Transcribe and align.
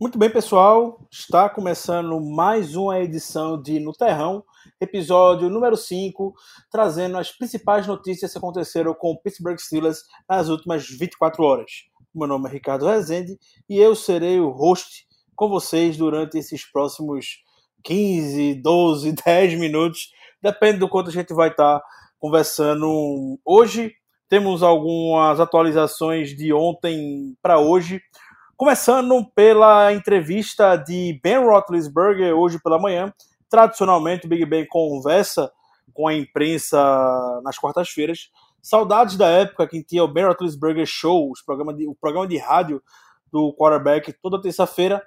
Muito 0.00 0.16
bem, 0.16 0.30
pessoal. 0.30 1.04
Está 1.10 1.48
começando 1.48 2.20
mais 2.20 2.76
uma 2.76 3.00
edição 3.00 3.60
de 3.60 3.80
No 3.80 3.92
Terrão, 3.92 4.44
episódio 4.80 5.50
número 5.50 5.76
5, 5.76 6.32
trazendo 6.70 7.18
as 7.18 7.32
principais 7.32 7.84
notícias 7.84 8.30
que 8.30 8.38
aconteceram 8.38 8.94
com 8.94 9.10
o 9.10 9.20
Pittsburgh 9.20 9.58
Steelers 9.58 10.04
nas 10.28 10.48
últimas 10.48 10.86
24 10.86 11.42
horas. 11.42 11.70
Meu 12.14 12.28
nome 12.28 12.48
é 12.48 12.52
Ricardo 12.52 12.86
Rezende 12.86 13.36
e 13.68 13.76
eu 13.76 13.96
serei 13.96 14.38
o 14.38 14.50
host 14.50 15.04
com 15.34 15.48
vocês 15.48 15.96
durante 15.96 16.38
esses 16.38 16.64
próximos 16.70 17.42
15, 17.82 18.54
12, 18.62 19.16
10 19.26 19.58
minutos, 19.58 20.12
depende 20.40 20.78
do 20.78 20.88
quanto 20.88 21.10
a 21.10 21.12
gente 21.12 21.34
vai 21.34 21.48
estar 21.48 21.82
conversando 22.20 23.36
hoje. 23.44 23.92
Temos 24.28 24.62
algumas 24.62 25.40
atualizações 25.40 26.36
de 26.36 26.52
ontem 26.52 27.34
para 27.42 27.58
hoje. 27.58 28.00
Começando 28.58 29.24
pela 29.36 29.92
entrevista 29.92 30.74
de 30.74 31.20
Ben 31.22 31.38
Roethlisberger 31.38 32.34
hoje 32.34 32.58
pela 32.60 32.76
manhã. 32.76 33.14
Tradicionalmente, 33.48 34.26
o 34.26 34.28
Big 34.28 34.44
Ben 34.44 34.66
conversa 34.66 35.48
com 35.94 36.08
a 36.08 36.12
imprensa 36.12 36.76
nas 37.44 37.56
quartas-feiras. 37.56 38.32
Saudades 38.60 39.16
da 39.16 39.28
época 39.28 39.68
que 39.68 39.84
tinha 39.84 40.02
o 40.02 40.08
Ben 40.08 40.24
Roethlisberger 40.24 40.84
Show, 40.86 41.30
os 41.30 41.40
de, 41.76 41.86
o 41.86 41.94
programa 41.94 42.26
de 42.26 42.36
rádio 42.36 42.82
do 43.32 43.54
quarterback 43.54 44.12
toda 44.20 44.42
terça-feira, 44.42 45.06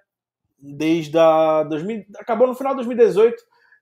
desde 0.57 1.19
a 1.19 1.63
2000, 1.63 2.05
acabou 2.19 2.47
no 2.47 2.55
final 2.55 2.71
de 2.71 2.85
2018, 2.85 3.35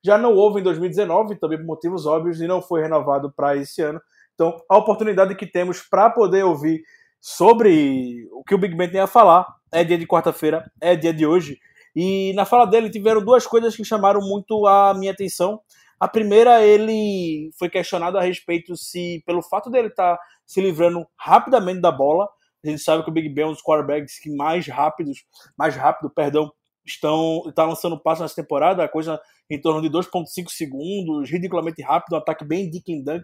já 0.03 0.17
não 0.17 0.33
houve 0.33 0.61
em 0.61 0.63
2019, 0.63 1.35
também 1.35 1.59
por 1.59 1.67
motivos 1.67 2.07
óbvios, 2.07 2.41
e 2.41 2.47
não 2.47 2.59
foi 2.59 2.81
renovado 2.81 3.31
para 3.31 3.55
esse 3.55 3.83
ano. 3.83 4.01
Então, 4.33 4.59
a 4.67 4.75
oportunidade 4.79 5.35
que 5.35 5.45
temos 5.45 5.79
para 5.79 6.09
poder 6.09 6.43
ouvir 6.43 6.81
sobre 7.21 8.27
o 8.31 8.43
que 8.43 8.55
o 8.55 8.57
Big 8.57 8.75
Ben 8.75 8.89
tem 8.89 9.01
a 9.01 9.05
falar. 9.05 9.58
É 9.71 9.83
dia 9.83 9.97
de 9.97 10.07
quarta-feira, 10.07 10.71
é 10.81 10.95
dia 10.95 11.13
de 11.13 11.25
hoje. 11.25 11.59
E 11.95 12.33
na 12.33 12.45
fala 12.45 12.65
dele 12.65 12.89
tiveram 12.89 13.23
duas 13.23 13.45
coisas 13.45 13.75
que 13.75 13.83
chamaram 13.83 14.21
muito 14.21 14.65
a 14.65 14.93
minha 14.93 15.11
atenção. 15.11 15.59
A 15.99 16.07
primeira, 16.07 16.65
ele 16.65 17.51
foi 17.57 17.69
questionado 17.69 18.17
a 18.17 18.21
respeito 18.21 18.75
se, 18.75 19.21
pelo 19.25 19.41
fato 19.41 19.69
dele 19.69 19.89
estar 19.89 20.15
tá 20.15 20.23
se 20.45 20.61
livrando 20.61 21.05
rapidamente 21.17 21.81
da 21.81 21.91
bola, 21.91 22.27
a 22.63 22.69
gente 22.69 22.81
sabe 22.81 23.03
que 23.03 23.09
o 23.09 23.13
Big 23.13 23.29
Ben 23.29 23.45
é 23.45 23.47
um 23.47 23.51
dos 23.51 23.61
quarterbacks 23.61 24.19
que 24.19 24.29
mais 24.29 24.67
rápidos, 24.67 25.23
mais 25.57 25.75
rápido, 25.75 26.09
perdão, 26.09 26.51
estão 26.85 27.43
está 27.47 27.63
lançando 27.63 27.99
passo 27.99 28.21
nessa 28.21 28.35
temporada, 28.35 28.87
coisa 28.87 29.19
em 29.49 29.59
torno 29.59 29.81
de 29.81 29.89
2.5 29.89 30.49
segundos, 30.49 31.29
ridiculamente 31.29 31.81
rápido, 31.81 32.13
um 32.13 32.17
ataque 32.17 32.45
bem 32.45 32.69
dick 32.69 32.93
and 32.93 33.03
dunk, 33.03 33.23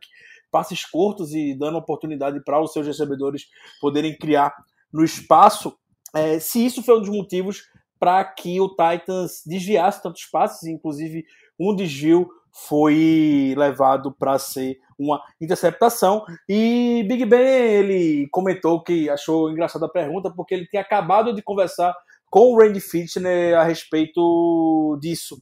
passes 0.51 0.85
curtos 0.85 1.33
e 1.33 1.53
dando 1.57 1.77
oportunidade 1.77 2.41
para 2.43 2.61
os 2.61 2.71
seus 2.71 2.87
recebedores 2.87 3.43
poderem 3.81 4.17
criar 4.17 4.53
no 4.91 5.03
espaço. 5.03 5.77
É, 6.15 6.39
se 6.39 6.65
isso 6.65 6.81
foi 6.81 6.97
um 6.97 7.01
dos 7.01 7.09
motivos 7.09 7.63
para 7.99 8.23
que 8.23 8.59
o 8.61 8.69
Titans 8.69 9.41
desviasse 9.45 10.01
tantos 10.01 10.25
passes, 10.25 10.63
inclusive 10.63 11.25
um 11.59 11.75
desvio 11.75 12.29
foi 12.51 13.53
levado 13.57 14.13
para 14.13 14.39
ser 14.39 14.79
uma 14.97 15.21
interceptação. 15.41 16.25
E 16.47 17.05
Big 17.07 17.25
Ben 17.25 17.41
ele 17.41 18.27
comentou 18.31 18.81
que 18.81 19.09
achou 19.09 19.49
engraçada 19.51 19.85
a 19.87 19.89
pergunta 19.89 20.31
porque 20.31 20.53
ele 20.53 20.65
tinha 20.67 20.81
acabado 20.81 21.33
de 21.33 21.41
conversar 21.41 21.93
com 22.29 22.53
o 22.53 22.57
Randy 22.57 22.79
Fitner 22.79 23.57
a 23.57 23.63
respeito 23.63 24.97
disso. 25.01 25.37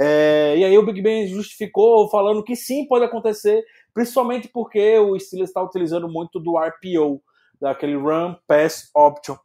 É, 0.00 0.54
e 0.58 0.64
aí 0.64 0.76
o 0.76 0.84
Big 0.84 1.00
Ben 1.00 1.28
justificou 1.28 2.10
falando 2.10 2.42
que 2.42 2.56
sim, 2.56 2.86
pode 2.86 3.04
acontecer, 3.04 3.64
principalmente 3.94 4.48
porque 4.48 4.98
o 4.98 5.18
Steelers 5.18 5.50
está 5.50 5.62
utilizando 5.62 6.08
muito 6.08 6.40
do 6.40 6.58
RPO, 6.58 7.22
daquele 7.60 7.96
Run 7.96 8.34
Pass 8.46 8.90
Option. 8.94 9.36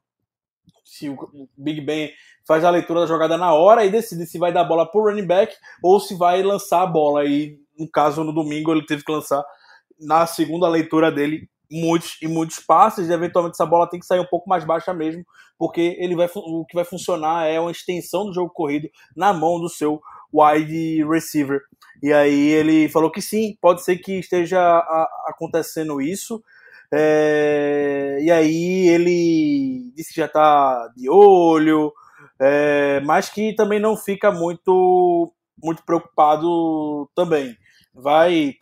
Se 0.91 1.07
o 1.07 1.17
Big 1.57 1.79
Ben 1.79 2.11
faz 2.45 2.65
a 2.65 2.69
leitura 2.69 2.99
da 2.99 3.05
jogada 3.05 3.37
na 3.37 3.53
hora 3.53 3.85
e 3.85 3.89
decide 3.89 4.25
se 4.25 4.37
vai 4.37 4.51
dar 4.51 4.61
a 4.61 4.65
bola 4.65 4.85
para 4.85 4.99
o 4.99 5.05
running 5.05 5.25
back 5.25 5.55
ou 5.81 6.01
se 6.01 6.15
vai 6.17 6.43
lançar 6.43 6.81
a 6.81 6.85
bola. 6.85 7.23
E 7.23 7.57
no 7.79 7.89
caso, 7.89 8.25
no 8.25 8.33
domingo, 8.33 8.73
ele 8.73 8.85
teve 8.85 9.01
que 9.01 9.11
lançar 9.11 9.41
na 9.97 10.27
segunda 10.27 10.67
leitura 10.67 11.09
dele 11.09 11.49
muitos 11.71 12.17
e 12.21 12.27
muitos 12.27 12.59
passes, 12.59 13.07
e 13.07 13.13
eventualmente 13.13 13.55
essa 13.55 13.65
bola 13.65 13.89
tem 13.89 14.01
que 14.01 14.05
sair 14.05 14.19
um 14.19 14.25
pouco 14.25 14.49
mais 14.49 14.65
baixa 14.65 14.93
mesmo, 14.93 15.25
porque 15.57 15.95
ele 15.97 16.13
vai, 16.13 16.29
o 16.35 16.65
que 16.65 16.75
vai 16.75 16.83
funcionar 16.83 17.45
é 17.47 17.57
uma 17.57 17.71
extensão 17.71 18.25
do 18.25 18.33
jogo 18.33 18.51
corrido 18.53 18.89
na 19.15 19.31
mão 19.31 19.61
do 19.61 19.69
seu 19.69 20.01
wide 20.33 21.05
receiver. 21.05 21.61
E 22.03 22.11
aí 22.11 22.49
ele 22.49 22.89
falou 22.89 23.09
que 23.09 23.21
sim, 23.21 23.55
pode 23.61 23.81
ser 23.81 23.95
que 23.97 24.19
esteja 24.19 24.59
acontecendo 25.25 26.01
isso. 26.01 26.43
É, 26.93 28.17
e 28.21 28.29
aí 28.29 28.87
ele 28.89 29.91
disse 29.95 30.13
que 30.13 30.19
já 30.19 30.25
está 30.25 30.89
de 30.95 31.09
olho, 31.09 31.93
é, 32.39 32.99
mas 33.01 33.29
que 33.29 33.53
também 33.55 33.79
não 33.79 33.95
fica 33.95 34.31
muito, 34.31 35.33
muito 35.61 35.83
preocupado 35.85 37.09
também. 37.15 37.55
Vai 37.93 38.55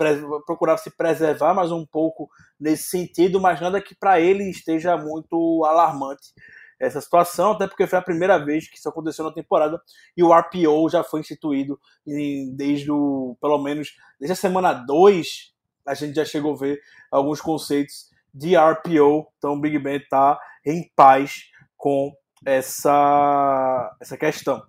procurar 0.46 0.78
se 0.78 0.90
preservar 0.96 1.54
mais 1.54 1.72
um 1.72 1.86
pouco 1.86 2.30
nesse 2.60 2.90
sentido, 2.90 3.40
mas 3.40 3.62
nada 3.62 3.82
que 3.82 3.96
para 3.96 4.20
ele 4.20 4.50
esteja 4.50 4.98
muito 4.98 5.64
alarmante 5.66 6.34
essa 6.80 7.02
situação, 7.02 7.52
até 7.52 7.68
porque 7.68 7.86
foi 7.86 8.00
a 8.00 8.02
primeira 8.02 8.38
vez 8.38 8.70
que 8.70 8.78
isso 8.78 8.88
aconteceu 8.88 9.26
na 9.26 9.34
temporada 9.34 9.82
e 10.16 10.24
o 10.24 10.34
RPO 10.34 10.90
já 10.90 11.04
foi 11.04 11.20
instituído 11.20 11.78
em, 12.08 12.56
desde 12.56 12.90
o, 12.90 13.36
pelo 13.42 13.58
menos, 13.58 13.96
desde 14.20 14.32
a 14.32 14.36
semana 14.36 14.72
2, 14.74 15.54
a 15.86 15.94
gente 15.94 16.16
já 16.16 16.24
chegou 16.24 16.54
a 16.54 16.58
ver 16.58 16.80
alguns 17.12 17.42
conceitos 17.42 18.10
de 18.40 18.56
RPO, 18.56 19.28
então 19.38 19.54
o 19.54 19.60
Big 19.60 19.78
Ben 19.78 19.98
está 19.98 20.40
em 20.66 20.90
paz 20.96 21.44
com 21.76 22.14
essa, 22.46 23.96
essa 24.00 24.18
questão. 24.18 24.64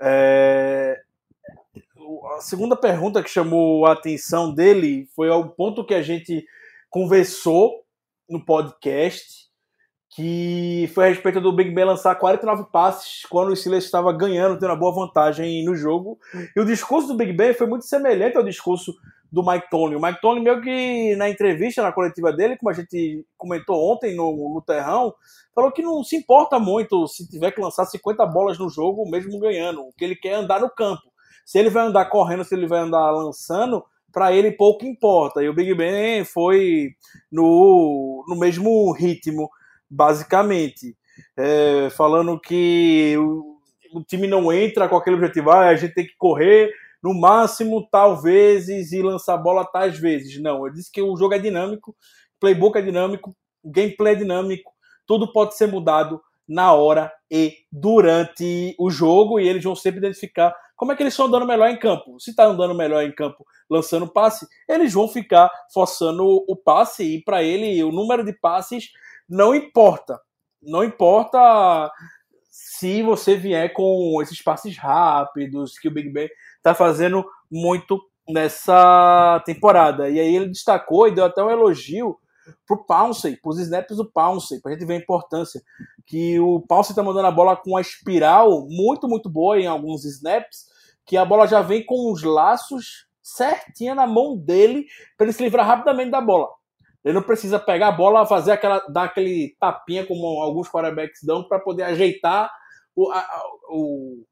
É, 0.00 1.00
a 2.36 2.40
segunda 2.40 2.76
pergunta 2.76 3.22
que 3.22 3.28
chamou 3.28 3.86
a 3.86 3.92
atenção 3.92 4.54
dele 4.54 5.08
foi 5.16 5.28
ao 5.28 5.48
ponto 5.50 5.84
que 5.84 5.94
a 5.94 6.02
gente 6.02 6.44
conversou 6.88 7.84
no 8.28 8.44
podcast 8.44 9.50
que 10.14 10.90
foi 10.94 11.06
a 11.06 11.08
respeito 11.08 11.40
do 11.40 11.56
Big 11.56 11.70
Ben 11.70 11.86
lançar 11.86 12.14
49 12.14 12.66
passes 12.70 13.24
quando 13.30 13.48
o 13.50 13.56
Steelers 13.56 13.84
estava 13.84 14.12
ganhando, 14.12 14.58
tendo 14.58 14.68
uma 14.68 14.76
boa 14.76 14.94
vantagem 14.94 15.64
no 15.64 15.74
jogo. 15.74 16.18
E 16.54 16.60
o 16.60 16.66
discurso 16.66 17.08
do 17.08 17.16
Big 17.16 17.32
Ben 17.32 17.54
foi 17.54 17.66
muito 17.66 17.86
semelhante 17.86 18.36
ao 18.36 18.44
discurso 18.44 18.94
do 19.32 19.42
Mike 19.42 19.70
Tony. 19.70 19.96
O 19.96 20.00
Mike 20.00 20.20
Tony, 20.20 20.40
meio 20.40 20.60
que 20.60 21.16
na 21.16 21.30
entrevista, 21.30 21.82
na 21.82 21.90
coletiva 21.90 22.30
dele, 22.30 22.56
como 22.58 22.70
a 22.70 22.74
gente 22.74 23.24
comentou 23.38 23.90
ontem 23.90 24.14
no, 24.14 24.54
no 24.54 24.60
Terrão, 24.60 25.14
falou 25.54 25.72
que 25.72 25.80
não 25.80 26.04
se 26.04 26.16
importa 26.16 26.58
muito 26.58 27.08
se 27.08 27.26
tiver 27.26 27.50
que 27.50 27.60
lançar 27.60 27.86
50 27.86 28.26
bolas 28.26 28.58
no 28.58 28.68
jogo, 28.68 29.10
mesmo 29.10 29.38
ganhando. 29.40 29.80
O 29.80 29.92
que 29.96 30.04
ele 30.04 30.14
quer 30.14 30.28
é 30.28 30.34
andar 30.34 30.60
no 30.60 30.68
campo. 30.68 31.10
Se 31.46 31.58
ele 31.58 31.70
vai 31.70 31.86
andar 31.86 32.04
correndo, 32.10 32.44
se 32.44 32.54
ele 32.54 32.66
vai 32.66 32.80
andar 32.80 33.10
lançando, 33.10 33.82
para 34.12 34.32
ele 34.32 34.52
pouco 34.52 34.84
importa. 34.84 35.42
E 35.42 35.48
o 35.48 35.54
Big 35.54 35.74
Ben 35.74 36.24
foi 36.24 36.90
no, 37.30 38.24
no 38.28 38.36
mesmo 38.36 38.92
ritmo 38.92 39.48
basicamente. 39.90 40.94
É, 41.36 41.88
falando 41.90 42.38
que 42.38 43.14
o, 43.18 43.56
o, 43.94 44.04
time 44.04 44.26
não 44.26 44.52
entra 44.52 44.88
com 44.88 44.96
aquele 44.96 45.16
objetivo, 45.16 45.50
ah, 45.50 45.68
a 45.68 45.76
gente 45.76 45.94
tem 45.94 46.06
que 46.06 46.16
correr 46.16 46.70
no 47.02 47.12
máximo 47.12 47.88
tal 47.90 48.20
vezes 48.20 48.92
e 48.92 49.02
lançar 49.02 49.36
bola 49.36 49.64
tais 49.64 49.98
vezes. 49.98 50.40
Não, 50.40 50.66
ele 50.66 50.76
disse 50.76 50.90
que 50.90 51.02
o 51.02 51.16
jogo 51.16 51.34
é 51.34 51.38
dinâmico, 51.38 51.96
playbook 52.38 52.78
é 52.78 52.82
dinâmico, 52.82 53.34
gameplay 53.64 54.14
é 54.14 54.16
dinâmico, 54.16 54.72
tudo 55.06 55.32
pode 55.32 55.56
ser 55.56 55.66
mudado 55.66 56.20
na 56.48 56.72
hora 56.72 57.12
e 57.30 57.56
durante 57.70 58.74
o 58.78 58.90
jogo 58.90 59.40
e 59.40 59.48
eles 59.48 59.64
vão 59.64 59.74
sempre 59.74 59.98
identificar 59.98 60.54
como 60.76 60.92
é 60.92 60.96
que 60.96 61.02
eles 61.02 61.12
estão 61.12 61.26
andando 61.26 61.46
melhor 61.46 61.70
em 61.70 61.78
campo. 61.78 62.18
Se 62.18 62.30
está 62.30 62.44
andando 62.44 62.74
melhor 62.74 63.04
em 63.04 63.14
campo 63.14 63.46
lançando 63.70 64.06
passe, 64.06 64.46
eles 64.68 64.92
vão 64.92 65.08
ficar 65.08 65.50
forçando 65.72 66.44
o 66.46 66.56
passe 66.56 67.04
e 67.04 67.22
para 67.22 67.42
ele 67.42 67.82
o 67.84 67.92
número 67.92 68.24
de 68.24 68.32
passes 68.32 68.90
não 69.28 69.54
importa. 69.54 70.20
Não 70.60 70.84
importa 70.84 71.90
se 72.50 73.02
você 73.02 73.36
vier 73.36 73.72
com 73.72 74.20
esses 74.20 74.42
passes 74.42 74.76
rápidos 74.76 75.78
que 75.78 75.88
o 75.88 75.90
Big 75.90 76.10
Ben 76.10 76.28
está 76.62 76.74
fazendo 76.74 77.24
muito 77.50 78.00
nessa 78.28 79.42
temporada. 79.44 80.08
E 80.08 80.18
aí 80.20 80.34
ele 80.34 80.48
destacou 80.48 81.08
e 81.08 81.14
deu 81.14 81.24
até 81.24 81.42
um 81.42 81.50
elogio 81.50 82.16
pro 82.66 82.84
Pouncey, 82.84 83.36
pros 83.36 83.58
snaps 83.58 83.96
do 83.96 84.10
Pouncey, 84.10 84.60
pra 84.60 84.72
gente 84.72 84.84
ver 84.84 84.94
a 84.94 84.98
importância. 84.98 85.60
Que 86.06 86.38
o 86.38 86.60
Pouncey 86.60 86.94
tá 86.94 87.02
mandando 87.02 87.26
a 87.26 87.32
bola 87.32 87.56
com 87.56 87.70
uma 87.70 87.80
espiral 87.80 88.66
muito, 88.68 89.08
muito 89.08 89.28
boa 89.28 89.58
em 89.58 89.66
alguns 89.66 90.04
snaps, 90.04 90.66
que 91.04 91.16
a 91.16 91.24
bola 91.24 91.46
já 91.46 91.60
vem 91.60 91.84
com 91.84 92.12
os 92.12 92.22
laços 92.22 93.06
certinha 93.22 93.94
na 93.94 94.06
mão 94.06 94.36
dele 94.36 94.86
para 95.16 95.26
ele 95.26 95.32
se 95.32 95.42
livrar 95.42 95.66
rapidamente 95.66 96.10
da 96.10 96.20
bola. 96.20 96.48
Ele 97.04 97.14
não 97.14 97.22
precisa 97.22 97.58
pegar 97.58 97.88
a 97.88 97.92
bola, 97.92 98.26
fazer 98.26 98.52
aquela, 98.52 98.78
dar 98.88 99.04
aquele 99.04 99.56
tapinha 99.58 100.06
como 100.06 100.40
alguns 100.40 100.68
quarterbacks 100.68 101.20
dão 101.24 101.46
para 101.46 101.58
poder 101.58 101.82
ajeitar 101.82 102.50
o, 102.94 103.10
a, 103.10 103.42
o, 103.70 104.24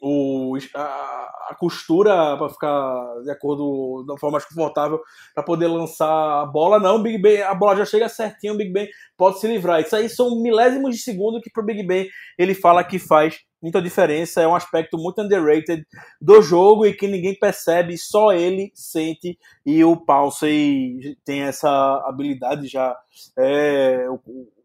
o, 0.00 0.56
a, 0.74 1.48
a 1.50 1.56
costura 1.58 2.36
para 2.36 2.48
ficar 2.48 3.20
de 3.22 3.30
acordo 3.30 4.04
da 4.06 4.16
forma 4.18 4.34
mais 4.34 4.44
confortável 4.44 5.00
para 5.34 5.42
poder 5.42 5.66
lançar 5.66 6.42
a 6.42 6.46
bola. 6.46 6.78
Não, 6.78 7.02
Big 7.02 7.18
Ben, 7.18 7.42
a 7.42 7.54
bola 7.54 7.76
já 7.76 7.84
chega 7.84 8.08
certinho, 8.08 8.54
o 8.54 8.56
Big 8.56 8.72
Ben 8.72 8.88
pode 9.16 9.40
se 9.40 9.48
livrar. 9.48 9.80
Isso 9.80 9.96
aí 9.96 10.08
são 10.08 10.40
milésimos 10.40 10.94
de 10.94 11.02
segundo 11.02 11.40
que 11.40 11.50
pro 11.50 11.64
Big 11.64 11.82
Ben 11.82 12.08
ele 12.38 12.54
fala 12.54 12.84
que 12.84 12.98
faz 12.98 13.40
muita 13.60 13.82
diferença. 13.82 14.40
É 14.40 14.46
um 14.46 14.54
aspecto 14.54 14.96
muito 14.96 15.20
underrated 15.20 15.84
do 16.20 16.40
jogo 16.42 16.86
e 16.86 16.94
que 16.94 17.08
ninguém 17.08 17.34
percebe, 17.34 17.96
só 17.98 18.32
ele 18.32 18.70
sente. 18.74 19.38
E 19.66 19.82
o 19.84 19.96
Paulsey 19.96 21.16
tem 21.24 21.42
essa 21.42 21.70
habilidade 22.06 22.68
já. 22.68 22.96
É 23.36 24.06
o, 24.08 24.20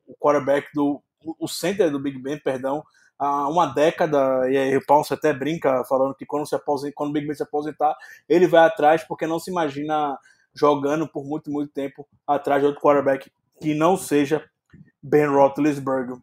o 0.07 0.15
quarterback 0.19 0.67
do. 0.73 1.01
O 1.39 1.47
center 1.47 1.89
do 1.89 2.01
Big 2.01 2.21
Ben, 2.21 2.37
perdão, 2.37 2.83
há 3.23 3.47
uma 3.47 3.67
década, 3.67 4.49
e 4.49 4.57
aí 4.57 4.77
o 4.77 4.85
Paulo 4.85 5.05
até 5.09 5.33
brinca 5.33 5.83
falando 5.85 6.15
que 6.15 6.25
quando, 6.25 6.47
se 6.47 6.55
aposenta, 6.55 6.93
quando 6.95 7.09
o 7.09 7.13
Big 7.13 7.25
Ben 7.25 7.35
se 7.35 7.43
aposentar, 7.43 7.95
ele 8.27 8.47
vai 8.47 8.65
atrás 8.65 9.03
porque 9.03 9.25
não 9.25 9.39
se 9.39 9.49
imagina 9.49 10.17
jogando 10.53 11.07
por 11.07 11.23
muito, 11.25 11.49
muito 11.49 11.71
tempo 11.71 12.07
atrás 12.27 12.61
de 12.61 12.67
outro 12.67 12.81
quarterback 12.81 13.31
que 13.61 13.73
não 13.73 13.95
seja 13.97 14.43
Ben 15.01 15.27
Roethlisberger. 15.27 16.17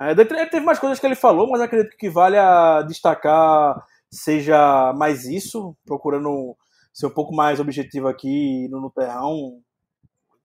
É, 0.00 0.14
teve 0.14 0.60
mais 0.60 0.78
coisas 0.78 0.98
que 0.98 1.06
ele 1.06 1.14
falou, 1.14 1.48
mas 1.50 1.60
acredito 1.60 1.96
que 1.96 2.08
vale 2.08 2.36
a 2.36 2.82
destacar 2.82 3.84
seja 4.10 4.92
mais 4.94 5.24
isso, 5.24 5.76
procurando 5.86 6.56
ser 6.92 7.06
um 7.06 7.10
pouco 7.10 7.34
mais 7.34 7.60
objetivo 7.60 8.08
aqui 8.08 8.66
no, 8.68 8.80
no 8.80 8.90
terrão. 8.90 9.60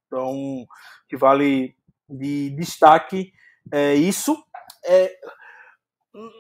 Então, 0.06 0.66
que 1.10 1.18
vale 1.18 1.76
de 2.08 2.52
destaque 2.52 3.32
é 3.72 3.96
isso. 3.96 4.38
É, 4.86 5.12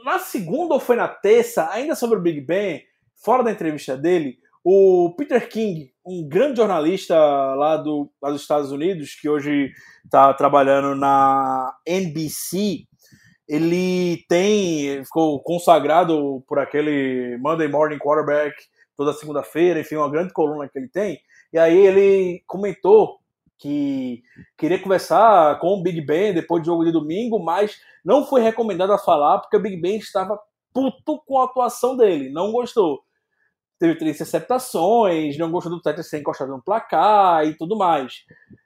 na 0.03 0.19
segunda 0.19 0.73
ou 0.73 0.79
foi 0.79 0.95
na 0.95 1.07
terça, 1.07 1.69
ainda 1.71 1.95
sobre 1.95 2.17
o 2.17 2.21
Big 2.21 2.41
Ben, 2.41 2.83
fora 3.15 3.43
da 3.43 3.51
entrevista 3.51 3.97
dele, 3.97 4.37
o 4.63 5.13
Peter 5.17 5.47
King, 5.47 5.91
um 6.05 6.27
grande 6.27 6.57
jornalista 6.57 7.15
lá, 7.15 7.77
do, 7.77 8.09
lá 8.21 8.31
dos 8.31 8.41
Estados 8.41 8.71
Unidos, 8.71 9.15
que 9.15 9.29
hoje 9.29 9.71
está 10.03 10.33
trabalhando 10.33 10.95
na 10.95 11.75
NBC, 11.85 12.85
ele 13.47 14.25
tem 14.27 15.03
ficou 15.03 15.39
consagrado 15.41 16.43
por 16.47 16.57
aquele 16.57 17.37
Monday 17.39 17.67
Morning 17.67 17.99
Quarterback 17.99 18.55
toda 18.97 19.13
segunda-feira, 19.13 19.79
enfim, 19.81 19.97
uma 19.97 20.09
grande 20.09 20.33
coluna 20.33 20.67
que 20.67 20.79
ele 20.79 20.87
tem. 20.87 21.19
E 21.53 21.59
aí 21.59 21.77
ele 21.77 22.43
comentou 22.47 23.19
que 23.57 24.21
queria 24.57 24.81
conversar 24.81 25.59
com 25.59 25.67
o 25.67 25.83
Big 25.83 26.01
Ben 26.01 26.33
depois 26.33 26.61
do 26.61 26.67
jogo 26.67 26.85
de 26.85 26.91
domingo, 26.91 27.39
mas 27.39 27.79
não 28.03 28.25
foi 28.25 28.41
recomendado 28.41 28.91
a 28.91 28.97
falar 28.97 29.39
porque 29.39 29.57
o 29.57 29.61
Big 29.61 29.77
Ben 29.77 29.97
estava 29.97 30.39
puto 30.73 31.21
com 31.25 31.39
a 31.39 31.45
atuação 31.45 31.95
dele, 31.95 32.29
não 32.29 32.51
gostou. 32.51 33.01
Teve 33.79 33.97
três 33.97 34.15
interceptações, 34.15 35.37
não 35.37 35.51
gostou 35.51 35.71
do 35.71 35.81
Tetris 35.81 36.09
ser 36.09 36.19
encostado 36.19 36.51
no 36.51 36.63
placar 36.63 37.45
e 37.45 37.55
tudo 37.57 37.77
mais. 37.77 38.23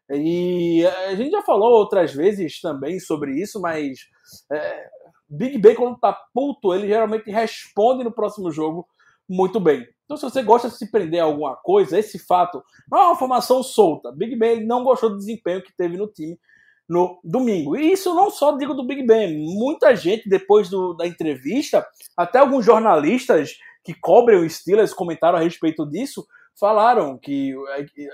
E 0.09 0.85
a 1.07 1.15
gente 1.15 1.31
já 1.31 1.41
falou 1.41 1.71
outras 1.71 2.13
vezes 2.13 2.59
também 2.61 2.99
sobre 2.99 3.39
isso, 3.39 3.61
mas 3.61 3.99
é, 4.51 4.89
Big 5.29 5.57
Ben, 5.59 5.75
quando 5.75 5.99
tá 5.99 6.17
puto, 6.33 6.73
ele 6.73 6.87
geralmente 6.87 7.29
responde 7.29 8.03
no 8.03 8.11
próximo 8.11 8.51
jogo 8.51 8.87
muito 9.27 9.59
bem. 9.59 9.87
Então, 10.09 10.17
se 10.17 10.23
você 10.23 10.41
gosta 10.41 10.69
de 10.69 10.75
se 10.75 10.89
prender 10.89 11.21
a 11.21 11.25
alguma 11.25 11.55
coisa, 11.55 11.99
esse 11.99 12.17
fato 12.17 12.63
não 12.91 12.97
é 12.97 13.05
uma 13.09 13.15
formação 13.15 13.61
solta. 13.61 14.11
Big 14.11 14.35
Ben 14.35 14.65
não 14.65 14.83
gostou 14.83 15.11
do 15.11 15.17
desempenho 15.17 15.61
que 15.61 15.71
teve 15.71 15.97
no 15.97 16.07
time 16.07 16.35
no 16.89 17.19
domingo. 17.23 17.77
E 17.77 17.91
isso 17.91 18.15
não 18.15 18.31
só 18.31 18.57
digo 18.57 18.73
do 18.73 18.87
Big 18.87 19.03
Ben. 19.03 19.37
Muita 19.37 19.95
gente, 19.95 20.27
depois 20.27 20.67
do, 20.67 20.95
da 20.95 21.05
entrevista, 21.05 21.85
até 22.17 22.39
alguns 22.39 22.65
jornalistas 22.65 23.59
que 23.83 23.93
cobrem 23.93 24.39
o 24.39 24.49
Steelers 24.49 24.91
comentaram 24.91 25.37
a 25.37 25.41
respeito 25.41 25.85
disso, 25.87 26.25
falaram 26.59 27.15
que 27.15 27.55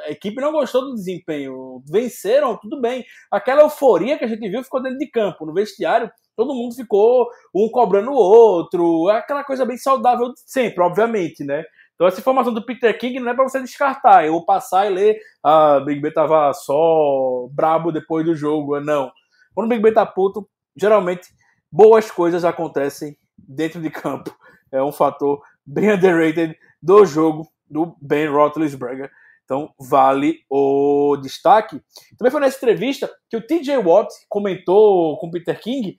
a 0.06 0.12
equipe 0.12 0.42
não 0.42 0.52
gostou 0.52 0.82
do 0.82 0.94
desempenho. 0.94 1.82
Venceram, 1.90 2.58
tudo 2.58 2.82
bem. 2.82 3.06
Aquela 3.32 3.62
euforia 3.62 4.18
que 4.18 4.26
a 4.26 4.28
gente 4.28 4.50
viu 4.50 4.62
ficou 4.62 4.84
dentro 4.84 5.00
de 5.00 5.08
campo. 5.08 5.46
No 5.46 5.54
vestiário, 5.54 6.12
todo 6.36 6.54
mundo 6.54 6.76
ficou 6.76 7.30
um 7.56 7.70
cobrando 7.70 8.12
o 8.12 8.16
outro. 8.16 9.08
Aquela 9.08 9.46
coisa 9.46 9.66
bem 9.66 9.78
saudável 9.78 10.34
sempre, 10.36 10.84
obviamente, 10.84 11.46
né? 11.46 11.64
Então 11.96 12.08
essa 12.08 12.20
informação 12.20 12.54
do 12.54 12.66
Peter 12.66 12.98
King 12.98 13.20
não 13.20 13.32
é 13.32 13.34
para 13.34 13.48
você 13.48 13.62
descartar. 13.62 14.26
Eu 14.26 14.42
passar 14.44 14.86
e 14.86 14.94
ler, 14.94 15.20
ah, 15.44 15.80
Big 15.80 16.02
Ben 16.02 16.12
tava 16.12 16.54
só 16.54 17.48
brabo 17.52 17.92
depois 17.92 18.26
do 18.26 18.36
jogo. 18.36 18.80
Não. 18.80 19.12
Quando 19.54 19.68
o 19.68 19.70
Big 19.70 19.82
Ben 19.82 19.94
tá 19.94 20.06
puto, 20.06 20.48
geralmente 20.76 21.28
boas 21.72 22.12
coisas 22.12 22.44
acontecem 22.44 23.18
dentro 23.38 23.82
de 23.82 23.90
campo. 23.90 24.36
É 24.72 24.84
um 24.84 24.92
fator 24.92 25.42
bem 25.66 25.92
underrated 25.96 26.58
do 26.82 27.06
jogo 27.06 27.48
do 27.70 27.96
Ben 28.02 28.28
Roethlisberger. 28.28 29.10
Então 29.46 29.74
vale 29.80 30.40
o 30.50 31.18
destaque. 31.18 31.82
Também 32.18 32.32
foi 32.32 32.42
nessa 32.42 32.58
entrevista 32.58 33.10
que 33.30 33.38
o 33.38 33.46
TJ 33.46 33.78
Watt 33.78 34.14
comentou 34.28 35.18
com 35.18 35.28
o 35.28 35.32
Peter 35.32 35.60
King 35.60 35.96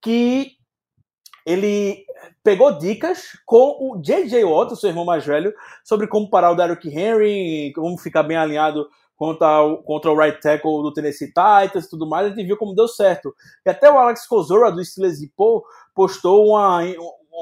que 0.00 0.52
ele 1.44 2.04
pegou 2.42 2.78
dicas 2.78 3.38
com 3.44 3.76
o 3.80 4.00
J.J. 4.02 4.44
Watt, 4.44 4.76
seu 4.76 4.90
irmão 4.90 5.04
mais 5.04 5.24
velho, 5.24 5.52
sobre 5.84 6.06
como 6.06 6.30
parar 6.30 6.50
o 6.50 6.54
Derrick 6.54 6.88
Henry, 6.88 7.72
como 7.74 7.98
ficar 7.98 8.22
bem 8.22 8.36
alinhado 8.36 8.88
contra 9.16 9.62
o, 9.62 9.82
contra 9.82 10.10
o 10.10 10.16
right 10.16 10.40
tackle 10.40 10.82
do 10.82 10.92
Tennessee 10.92 11.28
Titans 11.28 11.84
e 11.84 11.90
tudo 11.90 12.08
mais, 12.08 12.26
a 12.26 12.28
gente 12.30 12.46
viu 12.46 12.56
como 12.56 12.74
deu 12.74 12.88
certo. 12.88 13.34
E 13.64 13.70
até 13.70 13.90
o 13.90 13.98
Alex 13.98 14.26
Kozora, 14.26 14.72
do 14.72 14.84
Steelers 14.84 15.20
e 15.20 15.28
Paul, 15.36 15.62
postou 15.94 16.48
uma, 16.48 16.80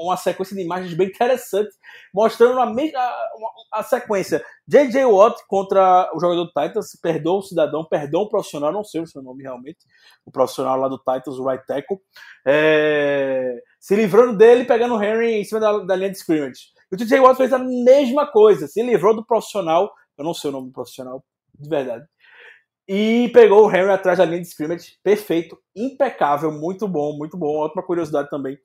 uma 0.01 0.17
sequência 0.17 0.55
de 0.55 0.61
imagens 0.61 0.93
bem 0.93 1.07
interessante, 1.07 1.69
mostrando 2.13 2.59
a, 2.59 2.65
mesma, 2.65 2.99
a, 2.99 3.79
a 3.79 3.83
sequência. 3.83 4.43
J.J. 4.67 5.05
Watt 5.05 5.41
contra 5.47 6.09
o 6.13 6.19
jogador 6.19 6.45
do 6.45 6.47
Titans, 6.47 6.97
perdoa 7.01 7.39
o 7.39 7.41
cidadão, 7.41 7.85
perdoa 7.85 8.23
o 8.23 8.29
profissional, 8.29 8.71
não 8.71 8.83
sei 8.83 9.01
o 9.01 9.07
seu 9.07 9.21
nome 9.21 9.43
realmente, 9.43 9.79
o 10.25 10.31
profissional 10.31 10.77
lá 10.77 10.87
do 10.87 10.97
Titans, 10.97 11.37
o 11.37 11.47
right 11.47 11.65
tackle, 11.65 11.97
é, 12.45 13.61
se 13.79 13.95
livrando 13.95 14.37
dele, 14.37 14.65
pegando 14.65 14.95
o 14.95 15.03
Henry 15.03 15.33
em 15.33 15.43
cima 15.43 15.59
da, 15.59 15.77
da 15.79 15.95
linha 15.95 16.09
de 16.09 16.17
scrimmage. 16.17 16.71
E 16.91 16.95
o 16.95 16.97
J.J. 16.97 17.19
Watt 17.19 17.37
fez 17.37 17.53
a 17.53 17.59
mesma 17.59 18.25
coisa, 18.25 18.67
se 18.67 18.81
livrou 18.81 19.15
do 19.15 19.25
profissional, 19.25 19.91
eu 20.17 20.23
não 20.23 20.33
sei 20.33 20.49
o 20.49 20.53
nome 20.53 20.67
do 20.67 20.73
profissional, 20.73 21.23
de 21.57 21.69
verdade, 21.69 22.05
e 22.87 23.29
pegou 23.33 23.65
o 23.65 23.69
Henry 23.69 23.89
atrás 23.89 24.17
da 24.17 24.25
linha 24.25 24.41
de 24.41 24.47
scrimmage, 24.47 24.97
perfeito, 25.01 25.57
impecável, 25.75 26.51
muito 26.51 26.87
bom, 26.87 27.17
muito 27.17 27.37
bom, 27.37 27.57
ótima 27.57 27.81
curiosidade 27.81 28.29
também 28.29 28.57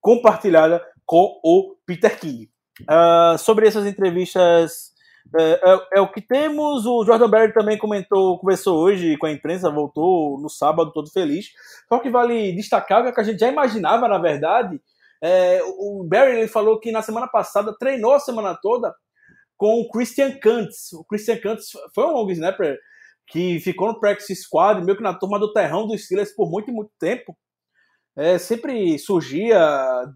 compartilhada 0.00 0.82
com 1.04 1.40
o 1.42 1.76
Peter 1.86 2.18
King. 2.18 2.50
Uh, 2.82 3.36
sobre 3.38 3.66
essas 3.66 3.86
entrevistas, 3.86 4.90
é, 5.38 5.52
é, 5.52 5.80
é, 5.94 6.00
o 6.00 6.10
que 6.10 6.20
temos. 6.20 6.86
O 6.86 7.04
Jordan 7.04 7.28
Berry 7.28 7.52
também 7.52 7.78
comentou, 7.78 8.38
conversou 8.38 8.78
hoje 8.78 9.16
com 9.16 9.26
a 9.26 9.32
imprensa, 9.32 9.70
voltou 9.70 10.40
no 10.40 10.48
sábado 10.48 10.92
todo 10.92 11.10
feliz. 11.10 11.50
Só 11.88 11.98
que 11.98 12.10
vale 12.10 12.52
destacar 12.52 13.12
que 13.12 13.20
a 13.20 13.24
gente 13.24 13.40
já 13.40 13.48
imaginava, 13.48 14.08
na 14.08 14.18
verdade. 14.18 14.80
É, 15.22 15.60
o 15.62 16.04
Barry 16.08 16.38
ele 16.38 16.48
falou 16.48 16.80
que 16.80 16.90
na 16.90 17.02
semana 17.02 17.28
passada 17.28 17.76
treinou 17.78 18.12
a 18.14 18.20
semana 18.20 18.58
toda 18.60 18.94
com 19.56 19.80
o 19.80 19.88
Christian 19.90 20.32
Kantz. 20.38 20.92
O 20.94 21.04
Christian 21.04 21.36
Kantz 21.38 21.72
foi 21.94 22.04
um 22.04 22.12
long 22.12 22.30
snapper 22.30 22.78
que 23.26 23.60
ficou 23.60 23.88
no 23.88 24.00
practice 24.00 24.34
squad, 24.34 24.82
meio 24.82 24.96
que 24.96 25.02
na 25.02 25.14
turma 25.14 25.38
do 25.38 25.52
terrão 25.52 25.86
dos 25.86 26.04
Steelers 26.04 26.34
por 26.34 26.50
muito, 26.50 26.72
muito 26.72 26.90
tempo 26.98 27.36
é, 28.16 28.38
sempre 28.38 28.98
surgia, 28.98 29.58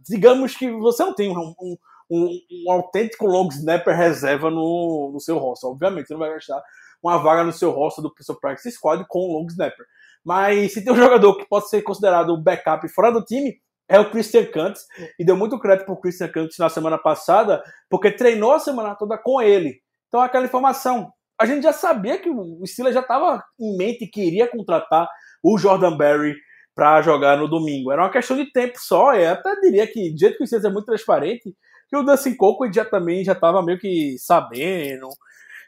digamos 0.09 0.57
que 0.57 0.71
você 0.71 1.05
não 1.05 1.15
tem 1.15 1.31
um, 1.31 1.55
um, 1.61 1.77
um, 2.11 2.39
um 2.67 2.73
autêntico 2.73 3.27
long 3.27 3.49
snapper 3.49 3.97
reserva 3.97 4.51
no, 4.51 5.11
no 5.13 5.21
seu 5.21 5.39
roster. 5.39 5.71
Obviamente, 5.71 6.09
você 6.09 6.15
não 6.15 6.21
vai 6.21 6.33
gastar 6.33 6.63
uma 7.03 7.19
vaga 7.19 7.45
no 7.45 7.53
seu 7.53 7.71
roster 7.71 8.03
do 8.03 8.13
seu 8.21 8.39
practice 8.39 8.73
squad 8.73 9.05
com 9.09 9.29
um 9.29 9.33
long 9.33 9.47
snapper. 9.47 9.85
Mas 10.25 10.73
se 10.73 10.83
tem 10.83 10.93
um 10.93 10.97
jogador 10.97 11.37
que 11.37 11.47
pode 11.47 11.69
ser 11.69 11.83
considerado 11.83 12.31
o 12.31 12.43
backup 12.43 12.89
fora 12.89 13.13
do 13.13 13.23
time, 13.23 13.55
é 13.87 14.01
o 14.01 14.11
Christian 14.11 14.47
Cantz, 14.47 14.87
e 15.19 15.25
deu 15.25 15.37
muito 15.37 15.59
crédito 15.59 15.85
para 15.85 15.95
o 15.95 16.01
Christian 16.01 16.29
Cantz 16.29 16.57
na 16.59 16.71
semana 16.71 16.97
passada, 16.97 17.63
porque 17.91 18.11
treinou 18.11 18.53
a 18.53 18.59
semana 18.59 18.95
toda 18.95 19.19
com 19.19 19.43
ele. 19.43 19.81
Então, 20.09 20.21
aquela 20.21 20.47
informação. 20.47 21.13
A 21.39 21.45
gente 21.45 21.65
já 21.65 21.73
sabia 21.73 22.17
que 22.17 22.31
o 22.31 22.65
Steelers 22.65 22.95
já 22.95 23.01
estava 23.01 23.43
em 23.61 23.77
mente 23.77 24.07
que 24.07 24.23
iria 24.23 24.49
contratar 24.49 25.09
o 25.43 25.59
Jordan 25.59 25.97
Berry 25.97 26.35
para 26.75 27.03
jogar 27.03 27.37
no 27.37 27.49
domingo. 27.49 27.93
Era 27.93 28.03
uma 28.03 28.11
questão 28.11 28.37
de 28.37 28.51
tempo 28.51 28.79
só. 28.79 29.15
Eu 29.15 29.33
até 29.33 29.55
diria 29.61 29.87
que, 29.87 30.11
do 30.11 30.19
jeito 30.19 30.37
que 30.37 30.45
o 30.45 30.47
Steelers 30.47 30.69
é 30.69 30.73
muito 30.73 30.87
transparente, 30.87 31.55
que 31.89 31.97
o 31.97 32.03
Dustin 32.03 32.35
Coco 32.35 32.71
já 32.73 32.85
também 32.85 33.25
já 33.25 33.33
estava 33.33 33.63
meio 33.63 33.79
que 33.79 34.17
sabendo. 34.19 35.09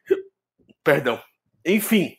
Perdão. 0.82 1.20
Enfim, 1.64 2.16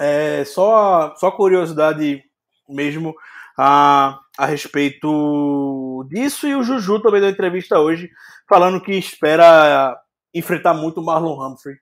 é 0.00 0.44
só, 0.44 1.14
só 1.16 1.30
curiosidade 1.30 2.22
mesmo 2.68 3.14
a, 3.56 4.18
a 4.38 4.46
respeito 4.46 6.06
disso. 6.08 6.46
E 6.46 6.54
o 6.54 6.62
Juju 6.62 7.00
também 7.00 7.20
deu 7.20 7.30
entrevista 7.30 7.78
hoje 7.78 8.10
falando 8.48 8.80
que 8.80 8.92
espera 8.92 9.98
enfrentar 10.32 10.74
muito 10.74 11.00
o 11.00 11.04
Marlon 11.04 11.40
Humphrey 11.40 11.76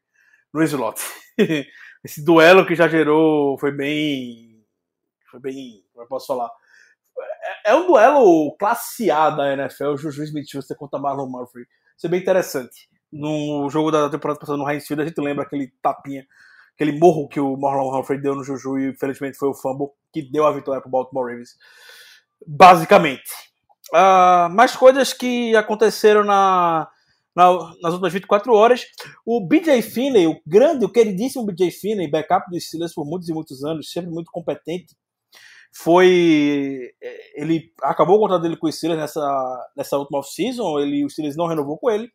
no 0.52 0.62
slot. 0.62 1.00
Esse 2.04 2.24
duelo 2.24 2.66
que 2.66 2.74
já 2.74 2.88
gerou 2.88 3.58
foi 3.58 3.70
bem. 3.70 4.51
Foi 5.32 5.40
bem 5.40 5.82
como 5.92 6.04
eu 6.04 6.08
posso 6.08 6.26
falar, 6.26 6.50
é, 7.64 7.72
é 7.72 7.74
um 7.74 7.86
duelo 7.86 8.54
classe 8.58 9.10
A 9.10 9.30
da 9.30 9.52
NFL, 9.54 9.96
Juju 9.96 10.22
Smith-Schuster 10.24 10.76
contra 10.76 11.00
Marlon 11.00 11.28
Murphy. 11.28 11.66
Isso 11.96 12.06
é 12.06 12.10
bem 12.10 12.20
interessante. 12.20 12.88
No 13.10 13.68
jogo 13.70 13.90
da 13.90 14.08
temporada 14.08 14.38
passada 14.38 14.58
no 14.58 14.68
Heinz 14.68 14.86
Field, 14.86 15.02
a 15.02 15.06
gente 15.06 15.20
lembra 15.20 15.44
aquele 15.44 15.72
tapinha, 15.82 16.26
aquele 16.74 16.92
morro 16.98 17.28
que 17.28 17.40
o 17.40 17.56
Marlon 17.56 17.98
Humphrey 17.98 18.20
deu 18.20 18.34
no 18.34 18.44
Juju 18.44 18.78
e 18.78 18.90
infelizmente 18.90 19.38
foi 19.38 19.48
o 19.48 19.54
fumble 19.54 19.88
que 20.12 20.22
deu 20.30 20.46
a 20.46 20.52
vitória 20.52 20.80
para 20.80 20.88
o 20.88 20.92
Baltimore 20.92 21.30
Ravens. 21.30 21.56
Basicamente. 22.46 23.30
Uh, 23.90 24.48
mais 24.50 24.76
coisas 24.76 25.12
que 25.12 25.54
aconteceram 25.56 26.24
na, 26.24 26.88
na, 27.34 27.52
nas 27.82 27.92
últimas 27.92 28.12
24 28.12 28.52
horas. 28.52 28.84
O 29.24 29.46
BJ 29.46 29.82
Finney, 29.82 30.26
o 30.26 30.40
grande, 30.46 30.84
o 30.84 30.88
queridíssimo 30.88 31.44
BJ 31.44 31.70
Finney, 31.70 32.10
backup 32.10 32.50
dos 32.50 32.64
Steelers 32.64 32.94
por 32.94 33.04
muitos 33.04 33.28
e 33.28 33.34
muitos 33.34 33.64
anos, 33.64 33.90
sempre 33.90 34.10
muito 34.10 34.30
competente, 34.30 34.94
foi 35.72 36.90
ele 37.34 37.72
acabou 37.82 38.16
o 38.16 38.20
contrato 38.20 38.42
dele 38.42 38.56
com 38.56 38.66
o 38.66 38.72
Steelers 38.72 39.00
nessa, 39.00 39.70
nessa 39.76 39.96
última 39.96 40.18
off-season, 40.18 40.78
ele, 40.78 41.04
o 41.04 41.10
Steelers 41.10 41.36
não 41.36 41.46
renovou 41.46 41.78
com 41.78 41.90
ele. 41.90 42.08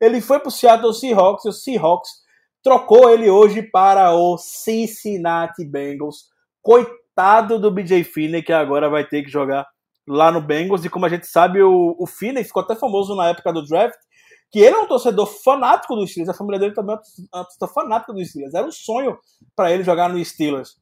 Ele 0.00 0.20
foi 0.20 0.38
para 0.38 0.48
o 0.48 0.52
Seattle 0.52 0.92
Seahawks 0.92 1.44
e 1.44 1.48
o 1.48 1.52
Seahawks 1.52 2.10
trocou 2.62 3.08
ele 3.08 3.30
hoje 3.30 3.62
para 3.62 4.12
o 4.12 4.36
Cincinnati 4.36 5.64
Bengals. 5.64 6.26
Coitado 6.60 7.58
do 7.58 7.70
BJ 7.70 8.02
Finney, 8.02 8.42
que 8.42 8.52
agora 8.52 8.90
vai 8.90 9.06
ter 9.06 9.22
que 9.22 9.30
jogar 9.30 9.66
lá 10.06 10.30
no 10.30 10.40
Bengals. 10.40 10.84
E 10.84 10.90
como 10.90 11.06
a 11.06 11.08
gente 11.08 11.26
sabe, 11.26 11.62
o, 11.62 11.96
o 11.98 12.06
Finney 12.06 12.44
ficou 12.44 12.62
até 12.62 12.74
famoso 12.74 13.14
na 13.14 13.28
época 13.28 13.52
do 13.52 13.64
draft, 13.64 13.98
que 14.50 14.58
ele 14.58 14.74
é 14.74 14.78
um 14.78 14.86
torcedor 14.86 15.26
fanático 15.26 15.94
dos 15.94 16.10
Steelers, 16.10 16.34
a 16.34 16.38
família 16.38 16.58
dele 16.58 16.74
também 16.74 16.96
é 16.96 17.36
uma 17.36 17.44
torcedor 17.44 17.72
fanática 17.72 18.12
dos 18.12 18.28
Steelers. 18.28 18.54
Era 18.54 18.66
um 18.66 18.72
sonho 18.72 19.16
para 19.54 19.72
ele 19.72 19.84
jogar 19.84 20.08
no 20.08 20.22
Steelers. 20.24 20.76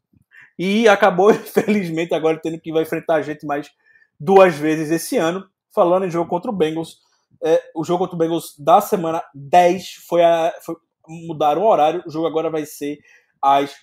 E 0.59 0.89
acabou, 0.89 1.31
infelizmente, 1.33 2.15
agora 2.15 2.41
tendo 2.41 2.61
que 2.61 2.73
vai 2.73 2.83
enfrentar 2.83 3.17
a 3.17 3.23
gente 3.23 3.47
mais 3.47 3.71
duas 4.19 4.55
vezes 4.55 4.91
esse 4.91 5.17
ano. 5.17 5.47
Falando 5.75 6.07
em 6.07 6.11
jogo 6.11 6.31
contra 6.31 6.51
o 6.51 6.55
Bengals, 6.55 6.99
é, 7.43 7.61
o 7.75 7.85
jogo 7.85 8.05
contra 8.05 8.15
o 8.15 8.19
Bengals 8.19 8.55
da 8.59 8.81
semana 8.81 9.23
10 9.35 10.05
foi, 10.09 10.23
a, 10.23 10.55
foi 10.65 10.77
mudaram 11.07 11.63
o 11.63 11.67
horário. 11.67 12.03
O 12.07 12.11
jogo 12.11 12.27
agora 12.27 12.49
vai 12.49 12.65
ser 12.65 12.99
às 13.43 13.75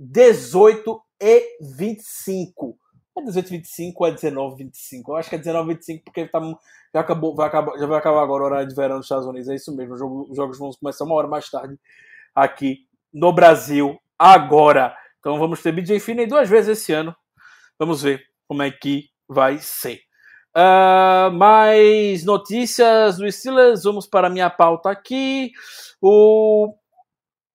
18h25. 0.00 1.00
É 3.18 3.22
18h25 3.22 3.94
ou 3.96 4.06
é 4.06 4.12
19h25? 4.12 5.02
Eu 5.08 5.16
acho 5.16 5.30
que 5.30 5.36
é 5.36 5.38
19h25 5.38 6.02
porque 6.04 6.26
tá, 6.26 6.38
já, 6.92 7.00
acabou, 7.00 7.34
vai 7.34 7.46
acabar, 7.46 7.78
já 7.78 7.86
vai 7.86 7.98
acabar 7.98 8.22
agora 8.22 8.42
o 8.42 8.46
horário 8.46 8.68
de 8.68 8.74
verão 8.74 8.96
nos 8.96 9.06
Estados 9.06 9.26
Unidos. 9.26 9.48
É 9.48 9.54
isso 9.54 9.74
mesmo. 9.74 9.94
Os 9.94 10.36
jogos 10.36 10.58
vão 10.58 10.70
começar 10.72 11.04
uma 11.04 11.14
hora 11.14 11.26
mais 11.26 11.48
tarde 11.50 11.78
aqui 12.34 12.80
no 13.12 13.32
Brasil 13.32 13.98
agora. 14.18 14.94
Então 15.26 15.40
vamos 15.40 15.60
ter 15.60 15.72
BJ 15.72 15.98
Finney 15.98 16.24
duas 16.24 16.48
vezes 16.48 16.78
esse 16.78 16.92
ano. 16.92 17.12
Vamos 17.80 18.00
ver 18.00 18.22
como 18.46 18.62
é 18.62 18.70
que 18.70 19.08
vai 19.28 19.58
ser. 19.58 19.98
Uh, 20.56 21.32
mais 21.32 22.24
notícias 22.24 23.16
do 23.16 23.28
Steelers, 23.32 23.82
vamos 23.82 24.06
para 24.06 24.28
a 24.28 24.30
minha 24.30 24.48
pauta 24.48 24.88
aqui. 24.88 25.50
O, 26.00 26.72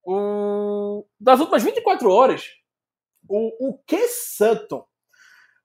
o, 0.03 1.05
das 1.17 1.39
últimas 1.39 1.63
24 1.63 2.11
horas, 2.11 2.43
o, 3.29 3.69
o 3.69 3.79
Ken 3.87 4.05
Sutton, 4.05 4.85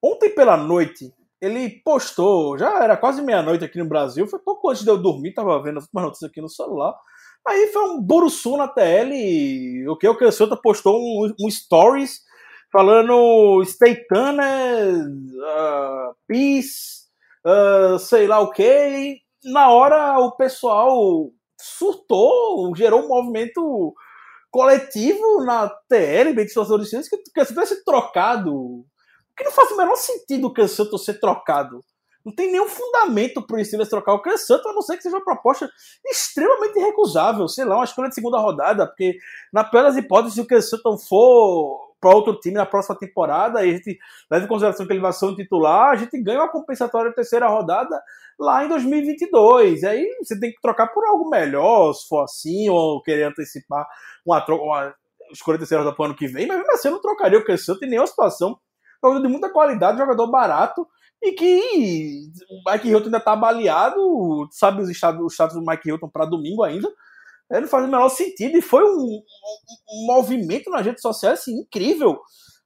ontem 0.01 0.33
pela 0.33 0.57
noite, 0.57 1.13
ele 1.41 1.83
postou, 1.85 2.57
já 2.57 2.85
era 2.85 2.97
quase 2.97 3.21
meia-noite 3.21 3.65
aqui 3.65 3.79
no 3.79 3.89
Brasil, 3.89 4.29
foi 4.29 4.39
pouco 4.39 4.71
antes 4.71 4.85
de 4.85 4.91
eu 4.91 4.97
dormir, 4.97 5.35
tava 5.35 5.61
vendo 5.61 5.79
as 5.79 5.85
últimas 5.87 6.05
notícias 6.05 6.31
aqui 6.31 6.41
no 6.41 6.49
celular. 6.49 6.95
Aí 7.49 7.69
foi 7.69 7.83
um 7.91 8.03
buruçu 8.03 8.57
na 8.57 8.67
TL, 8.67 9.89
o 9.89 9.97
que 9.97 10.09
o 10.09 10.33
Sutton 10.33 10.57
postou 10.57 10.97
um, 10.97 11.33
um 11.41 11.51
stories 11.51 12.21
falando 12.73 13.63
Stay 13.65 14.05
tuned, 14.09 15.33
uh, 15.39 16.15
peace, 16.27 17.05
uh, 17.47 17.99
sei 17.99 18.27
lá 18.27 18.41
o 18.41 18.51
que. 18.51 19.19
Na 19.45 19.71
hora 19.71 20.19
o 20.19 20.33
pessoal 20.33 21.31
surtou, 21.61 22.75
gerou 22.75 23.05
um 23.05 23.09
movimento 23.09 23.95
coletivo 24.51 25.45
na 25.45 25.69
TL, 25.89 26.35
bem 26.35 26.45
de 26.45 26.49
situações 26.49 27.09
que, 27.09 27.17
que 27.17 27.45
se 27.45 27.55
tivesse 27.55 27.85
trocado. 27.85 28.85
Que 29.37 29.45
não 29.45 29.53
faz 29.53 29.71
o 29.71 29.77
menor 29.77 29.97
sentido 29.97 30.49
o 30.49 30.53
Cansanto 30.53 30.99
ser 30.99 31.21
trocado. 31.21 31.81
Não 32.27 32.35
tem 32.35 32.51
nenhum 32.51 32.67
fundamento 32.67 33.41
para 33.41 33.57
o 33.57 33.65
Steelers 33.65 33.89
trocar 33.89 34.13
o 34.15 34.19
Cansanto, 34.19 34.69
a 34.69 34.73
não 34.73 34.83
ser 34.83 34.97
que 34.97 35.05
seja 35.05 35.15
uma 35.15 35.25
proposta 35.25 35.71
extremamente 36.05 36.77
recusável. 36.77 37.47
Sei 37.47 37.65
lá, 37.65 37.77
uma 37.77 37.85
escolha 37.85 38.09
de 38.09 38.17
segunda 38.17 38.41
rodada, 38.41 38.85
porque 38.85 39.17
na 39.53 39.63
pior 39.63 39.85
das 39.85 39.97
hipóteses, 39.97 40.35
se 40.35 40.41
o 40.41 40.47
Cansanto 40.47 40.99
for 41.09 41.87
para 42.01 42.11
outro 42.11 42.35
time 42.41 42.57
na 42.57 42.67
próxima 42.67 42.99
temporada, 42.99 43.65
e 43.65 43.71
a 43.71 43.73
gente 43.73 43.97
leva 44.29 44.45
em 44.45 44.49
consideração 44.49 44.85
que 44.85 44.93
ele 44.93 45.01
vai 45.01 45.13
ser 45.13 45.27
um 45.27 45.37
titular, 45.37 45.91
a 45.91 45.97
gente 45.97 46.21
ganha 46.21 46.41
uma 46.41 46.51
compensatória 46.51 47.15
terceira 47.15 47.47
rodada 47.47 48.03
lá 48.37 48.65
em 48.65 48.69
2022. 48.71 49.85
Aí 49.85 50.05
você 50.21 50.39
tem 50.39 50.51
que 50.51 50.61
trocar 50.61 50.89
por 50.89 51.07
algo 51.07 51.31
melhor, 51.31 51.93
se 51.93 52.09
for 52.09 52.25
assim, 52.25 52.69
ou 52.69 53.01
querer 53.05 53.23
antecipar 53.23 53.87
uma 54.27 54.41
troca, 54.41 54.65
uma 54.65 54.95
escolha 55.31 55.59
terceira 55.59 55.85
rodada 55.85 55.97
para 55.97 56.03
o 56.03 56.07
ano 56.07 56.17
que 56.17 56.27
vem, 56.27 56.49
mas 56.49 56.57
mesmo 56.57 56.73
assim 56.73 56.89
eu 56.89 56.95
não 56.95 57.01
trocaria 57.01 57.39
o 57.39 57.45
Crescento 57.45 57.85
em 57.85 57.89
nenhuma 57.89 58.09
situação. 58.09 58.59
Jogador 59.01 59.23
de 59.23 59.29
muita 59.29 59.49
qualidade, 59.49 59.99
jogador 59.99 60.27
barato, 60.27 60.89
e 61.23 61.33
que 61.33 62.31
o 62.51 62.71
Mike 62.71 62.89
Hilton 62.89 63.07
ainda 63.07 63.19
está 63.19 63.35
baleado, 63.35 64.49
sabe 64.51 64.83
os 64.83 64.89
estados, 64.89 65.25
os 65.25 65.33
status 65.33 65.57
do 65.57 65.65
Mike 65.65 65.89
Hilton 65.89 66.09
para 66.09 66.27
domingo 66.27 66.63
ainda. 66.63 66.89
É, 67.51 67.61
não 67.61 67.69
faz 67.69 67.85
o 67.85 67.89
menor 67.89 68.09
sentido. 68.09 68.57
E 68.59 68.63
foi 68.63 68.85
um, 68.85 68.97
um, 68.97 69.23
um 69.91 70.07
movimento 70.07 70.71
nas 70.71 70.85
redes 70.85 71.03
sociais 71.03 71.41
assim, 71.41 71.61
incrível. 71.61 72.21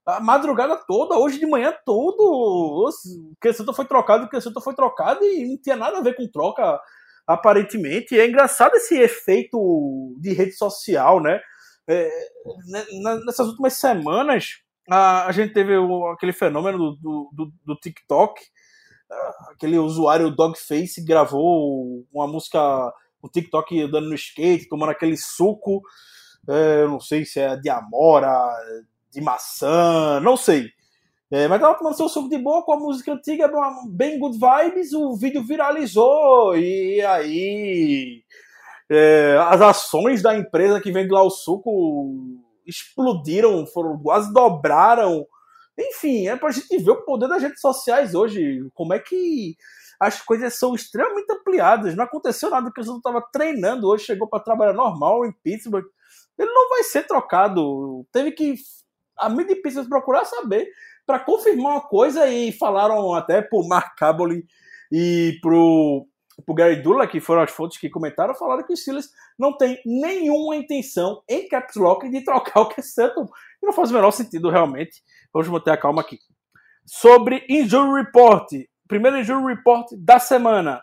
A 0.06 0.20
madrugada 0.20 0.76
toda, 0.88 1.18
hoje 1.18 1.38
de 1.38 1.46
manhã 1.46 1.72
todo. 1.84 2.20
O 2.20 2.90
Crescento 3.40 3.72
foi 3.72 3.84
trocado, 3.84 4.24
o 4.24 4.28
Crescento 4.28 4.60
foi 4.60 4.74
trocado 4.74 5.24
e 5.24 5.46
não 5.46 5.56
tinha 5.58 5.76
nada 5.76 5.98
a 5.98 6.02
ver 6.02 6.16
com 6.16 6.26
troca, 6.26 6.80
aparentemente. 7.26 8.14
E 8.14 8.20
é 8.20 8.26
engraçado 8.26 8.74
esse 8.74 8.96
efeito 8.96 10.14
de 10.18 10.32
rede 10.32 10.52
social, 10.52 11.20
né? 11.20 11.40
É, 11.88 12.08
né, 12.68 12.84
nessas 13.26 13.48
últimas 13.48 13.74
semanas, 13.74 14.60
a, 14.90 15.26
a 15.26 15.32
gente 15.32 15.52
teve 15.52 15.76
o, 15.76 16.06
aquele 16.08 16.32
fenômeno 16.32 16.96
do, 16.96 17.30
do, 17.32 17.52
do 17.64 17.76
TikTok. 17.76 18.40
Aquele 19.50 19.78
usuário 19.78 20.30
Dogface 20.30 21.04
gravou 21.04 22.06
uma 22.12 22.26
música 22.26 22.60
o 23.22 23.28
TikTok 23.28 23.82
andando 23.82 24.08
no 24.08 24.14
skate, 24.14 24.68
tomando 24.68 24.90
aquele 24.90 25.16
suco, 25.16 25.82
é, 26.48 26.86
não 26.86 27.00
sei 27.00 27.24
se 27.24 27.38
é 27.38 27.56
de 27.56 27.68
amora, 27.68 28.32
de 29.10 29.20
maçã, 29.20 30.20
não 30.20 30.36
sei. 30.36 30.68
É, 31.30 31.46
mas 31.46 31.60
tava 31.60 31.78
tomando 31.78 31.96
seu 31.96 32.08
suco 32.08 32.28
de 32.28 32.38
boa 32.38 32.64
com 32.64 32.72
a 32.72 32.78
música 32.78 33.12
antiga, 33.12 33.50
bem 33.88 34.18
good 34.18 34.36
vibes, 34.38 34.92
o 34.92 35.14
vídeo 35.14 35.44
viralizou, 35.44 36.56
e 36.56 37.00
aí 37.02 38.24
é, 38.90 39.36
as 39.48 39.60
ações 39.60 40.22
da 40.22 40.36
empresa 40.36 40.80
que 40.80 40.90
vende 40.90 41.12
lá 41.12 41.22
o 41.22 41.30
suco 41.30 42.42
explodiram, 42.66 43.66
foram 43.66 43.98
quase 43.98 44.32
dobraram. 44.32 45.26
Enfim, 45.78 46.28
é 46.28 46.36
pra 46.36 46.50
gente 46.50 46.76
ver 46.78 46.90
o 46.90 47.04
poder 47.04 47.28
das 47.28 47.42
redes 47.42 47.60
sociais 47.60 48.14
hoje, 48.14 48.68
como 48.74 48.92
é 48.92 48.98
que 48.98 49.56
as 50.00 50.20
coisas 50.22 50.54
são 50.54 50.74
extremamente 50.74 51.30
ampliadas. 51.30 51.94
Não 51.94 52.04
aconteceu 52.04 52.50
nada 52.50 52.70
que 52.74 52.80
o 52.80 52.96
estava 52.96 53.22
treinando 53.32 53.86
hoje, 53.86 54.04
chegou 54.04 54.26
para 54.28 54.42
trabalhar 54.42 54.72
normal 54.72 55.26
em 55.26 55.32
Pittsburgh. 55.32 55.84
Ele 56.38 56.50
não 56.50 56.70
vai 56.70 56.82
ser 56.84 57.06
trocado. 57.06 58.06
Teve 58.10 58.32
que 58.32 58.54
a 59.18 59.28
mídia 59.28 59.54
de 59.54 59.60
Pittsburgh 59.60 59.88
procurar 59.88 60.24
saber 60.24 60.66
para 61.06 61.20
confirmar 61.20 61.72
uma 61.72 61.80
coisa 61.80 62.26
e 62.28 62.50
falaram 62.52 63.12
até 63.14 63.42
pro 63.42 63.66
Mark 63.66 63.94
Caboli 63.96 64.46
e 64.90 65.38
pro 65.42 66.06
pro 66.40 66.54
Gary 66.54 66.82
Dula, 66.82 67.06
que 67.06 67.20
foram 67.20 67.42
as 67.42 67.50
fontes 67.50 67.78
que 67.78 67.88
comentaram, 67.88 68.34
falaram 68.34 68.64
que 68.64 68.72
o 68.72 68.76
Steelers 68.76 69.08
não 69.38 69.56
tem 69.56 69.80
nenhuma 69.84 70.56
intenção 70.56 71.22
em 71.28 71.48
caps 71.48 71.76
lock 71.76 72.08
de 72.08 72.24
trocar 72.24 72.60
o 72.60 72.68
que 72.68 72.82
Sutton. 72.82 73.28
E 73.62 73.66
não 73.66 73.72
faz 73.72 73.90
o 73.90 73.94
menor 73.94 74.10
sentido 74.10 74.50
realmente. 74.50 75.02
Vamos 75.32 75.48
manter 75.48 75.70
a 75.70 75.76
calma 75.76 76.00
aqui. 76.00 76.18
Sobre 76.86 77.44
injury 77.48 78.02
report, 78.02 78.48
primeiro 78.88 79.18
injury 79.18 79.54
report 79.54 79.88
da 79.98 80.18
semana. 80.18 80.82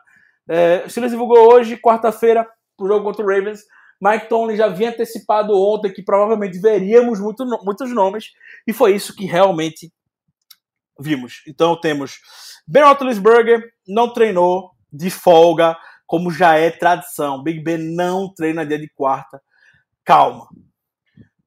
É, 0.49 0.83
o 0.85 0.89
Steelers 0.89 1.11
divulgou 1.11 1.53
hoje, 1.53 1.77
quarta-feira, 1.77 2.47
o 2.79 2.87
jogo 2.87 3.03
contra 3.03 3.25
o 3.25 3.27
Ravens. 3.27 3.61
Mike 4.01 4.29
Tomlin 4.29 4.55
já 4.55 4.65
havia 4.65 4.89
antecipado 4.89 5.53
ontem 5.59 5.91
que 5.91 6.03
provavelmente 6.03 6.59
veríamos 6.59 7.19
muito, 7.19 7.45
muitos 7.63 7.91
nomes, 7.91 8.31
e 8.67 8.71
foi 8.71 8.95
isso 8.95 9.15
que 9.15 9.25
realmente 9.25 9.91
vimos. 10.99 11.41
Então 11.47 11.79
temos 11.79 12.19
Ben 12.67 12.83
Roethlisberger, 12.83 13.61
não 13.87 14.13
treinou 14.13 14.71
de 14.91 15.09
folga, 15.09 15.77
como 16.05 16.31
já 16.31 16.55
é 16.55 16.71
tradição. 16.71 17.43
Big 17.43 17.59
Ben 17.61 17.77
não 17.77 18.33
treina 18.33 18.65
dia 18.65 18.79
de 18.79 18.87
quarta. 18.89 19.41
Calma. 20.03 20.47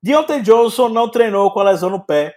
Deontay 0.02 0.42
Johnson 0.42 0.88
não 0.88 1.08
treinou 1.08 1.50
com 1.50 1.60
a 1.60 1.64
lesão 1.64 1.90
no 1.90 2.04
pé. 2.04 2.34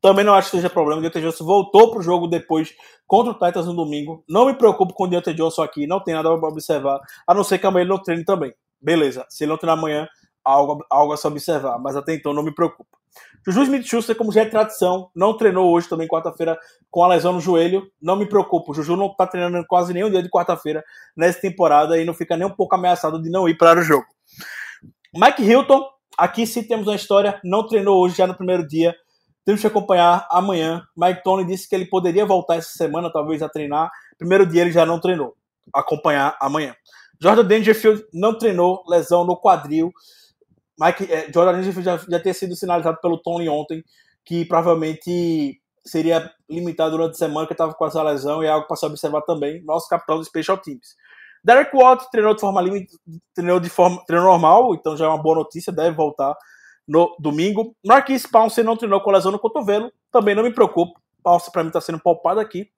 Também 0.00 0.24
não 0.24 0.34
acho 0.34 0.50
que 0.50 0.56
seja 0.56 0.68
problema. 0.68 1.00
Deontay 1.00 1.22
Johnson 1.22 1.44
voltou 1.44 1.90
para 1.90 2.00
o 2.00 2.02
jogo 2.02 2.26
depois 2.26 2.74
contra 3.06 3.32
o 3.32 3.34
Titans 3.34 3.66
no 3.66 3.74
domingo. 3.74 4.22
Não 4.28 4.46
me 4.46 4.54
preocupo 4.54 4.92
com 4.92 5.04
o 5.04 5.06
Deontay 5.06 5.34
Johnson 5.34 5.62
aqui, 5.62 5.86
não 5.86 6.00
tem 6.00 6.14
nada 6.14 6.36
para 6.38 6.48
observar, 6.48 7.00
a 7.26 7.34
não 7.34 7.44
ser 7.44 7.58
que 7.58 7.66
amanhã 7.66 7.82
ele 7.82 7.90
não 7.90 8.02
treine 8.02 8.24
também. 8.24 8.54
Beleza, 8.80 9.24
se 9.30 9.44
ele 9.44 9.50
não 9.50 9.58
treinar 9.58 9.78
amanhã, 9.78 10.06
algo, 10.44 10.84
algo 10.90 11.12
a 11.12 11.16
se 11.16 11.26
observar, 11.26 11.78
mas 11.78 11.96
até 11.96 12.14
então 12.14 12.34
não 12.34 12.42
me 12.42 12.54
preocupa. 12.54 12.98
Juju 13.46 13.62
Smith-Schuster, 13.64 14.16
como 14.16 14.32
já 14.32 14.42
é 14.42 14.46
tradição, 14.46 15.10
não 15.14 15.36
treinou 15.36 15.70
hoje 15.70 15.88
também 15.88 16.08
quarta-feira 16.08 16.58
com 16.90 17.04
a 17.04 17.08
lesão 17.08 17.34
no 17.34 17.40
joelho. 17.40 17.86
Não 18.00 18.16
me 18.16 18.26
preocupo, 18.26 18.72
Juju 18.72 18.96
não 18.96 19.06
está 19.06 19.26
treinando 19.26 19.64
quase 19.66 19.92
nenhum 19.92 20.10
dia 20.10 20.22
de 20.22 20.30
quarta-feira 20.30 20.82
nessa 21.14 21.40
temporada 21.40 21.98
e 21.98 22.04
não 22.04 22.14
fica 22.14 22.36
nem 22.36 22.46
um 22.46 22.54
pouco 22.54 22.74
ameaçado 22.74 23.20
de 23.20 23.28
não 23.28 23.48
ir 23.48 23.58
para 23.58 23.80
o 23.80 23.82
jogo. 23.82 24.06
Mike 25.14 25.42
Hilton, 25.42 25.86
aqui 26.16 26.46
sim 26.46 26.62
temos 26.62 26.86
uma 26.86 26.96
história, 26.96 27.38
não 27.44 27.66
treinou 27.66 28.02
hoje 28.02 28.16
já 28.16 28.26
no 28.26 28.34
primeiro 28.34 28.66
dia. 28.66 28.94
Temos 29.44 29.60
que 29.60 29.66
acompanhar 29.66 30.26
amanhã. 30.30 30.82
Mike 30.96 31.22
Tony 31.22 31.44
disse 31.44 31.68
que 31.68 31.74
ele 31.74 31.84
poderia 31.84 32.24
voltar 32.24 32.56
essa 32.56 32.70
semana, 32.70 33.12
talvez, 33.12 33.42
a 33.42 33.48
treinar. 33.48 33.90
Primeiro 34.16 34.46
dia 34.46 34.62
ele 34.62 34.72
já 34.72 34.86
não 34.86 34.98
treinou. 34.98 35.36
Acompanhar 35.72 36.34
amanhã. 36.40 36.74
Jordan 37.20 37.44
Dangerfield 37.44 38.04
não 38.12 38.36
treinou, 38.36 38.82
lesão 38.88 39.24
no 39.24 39.36
quadril. 39.36 39.92
Mike, 40.78 41.12
é, 41.12 41.32
Jordan 41.32 41.62
já, 41.62 41.96
já 41.96 42.20
ter 42.20 42.34
sido 42.34 42.56
sinalizado 42.56 42.98
pelo 43.00 43.18
Tony 43.18 43.48
ontem, 43.48 43.84
que 44.24 44.44
provavelmente 44.44 45.60
seria 45.84 46.30
limitado 46.48 46.92
durante 46.92 47.12
a 47.12 47.18
semana, 47.18 47.46
que 47.46 47.52
estava 47.52 47.74
com 47.74 47.86
essa 47.86 48.02
lesão, 48.02 48.42
e 48.42 48.46
é 48.46 48.50
algo 48.50 48.66
para 48.66 48.76
se 48.76 48.86
observar 48.86 49.22
também. 49.22 49.62
Nosso 49.64 49.88
capitão 49.88 50.18
do 50.18 50.24
Special 50.24 50.58
Teams. 50.58 50.96
Derek 51.44 51.76
Watt 51.76 52.10
treinou 52.10 52.34
de 52.34 52.40
forma 52.40 52.62
treinou 53.34 53.60
de 53.60 53.68
forma 53.68 54.02
treinou 54.06 54.30
normal, 54.30 54.74
então 54.74 54.96
já 54.96 55.04
é 55.04 55.08
uma 55.08 55.22
boa 55.22 55.36
notícia, 55.36 55.70
deve 55.70 55.94
voltar 55.94 56.34
no 56.88 57.14
domingo. 57.18 57.76
Marquis 57.84 58.26
Pounce 58.26 58.62
não 58.62 58.76
treinou 58.76 59.00
com 59.02 59.10
lesão 59.10 59.30
no 59.30 59.38
cotovelo, 59.38 59.92
também 60.10 60.34
não 60.34 60.42
me 60.42 60.52
preocupo. 60.52 60.98
Pounce 61.22 61.52
para 61.52 61.62
mim 61.62 61.68
está 61.68 61.82
sendo 61.82 61.98
poupado 61.98 62.40
aqui. 62.40 62.68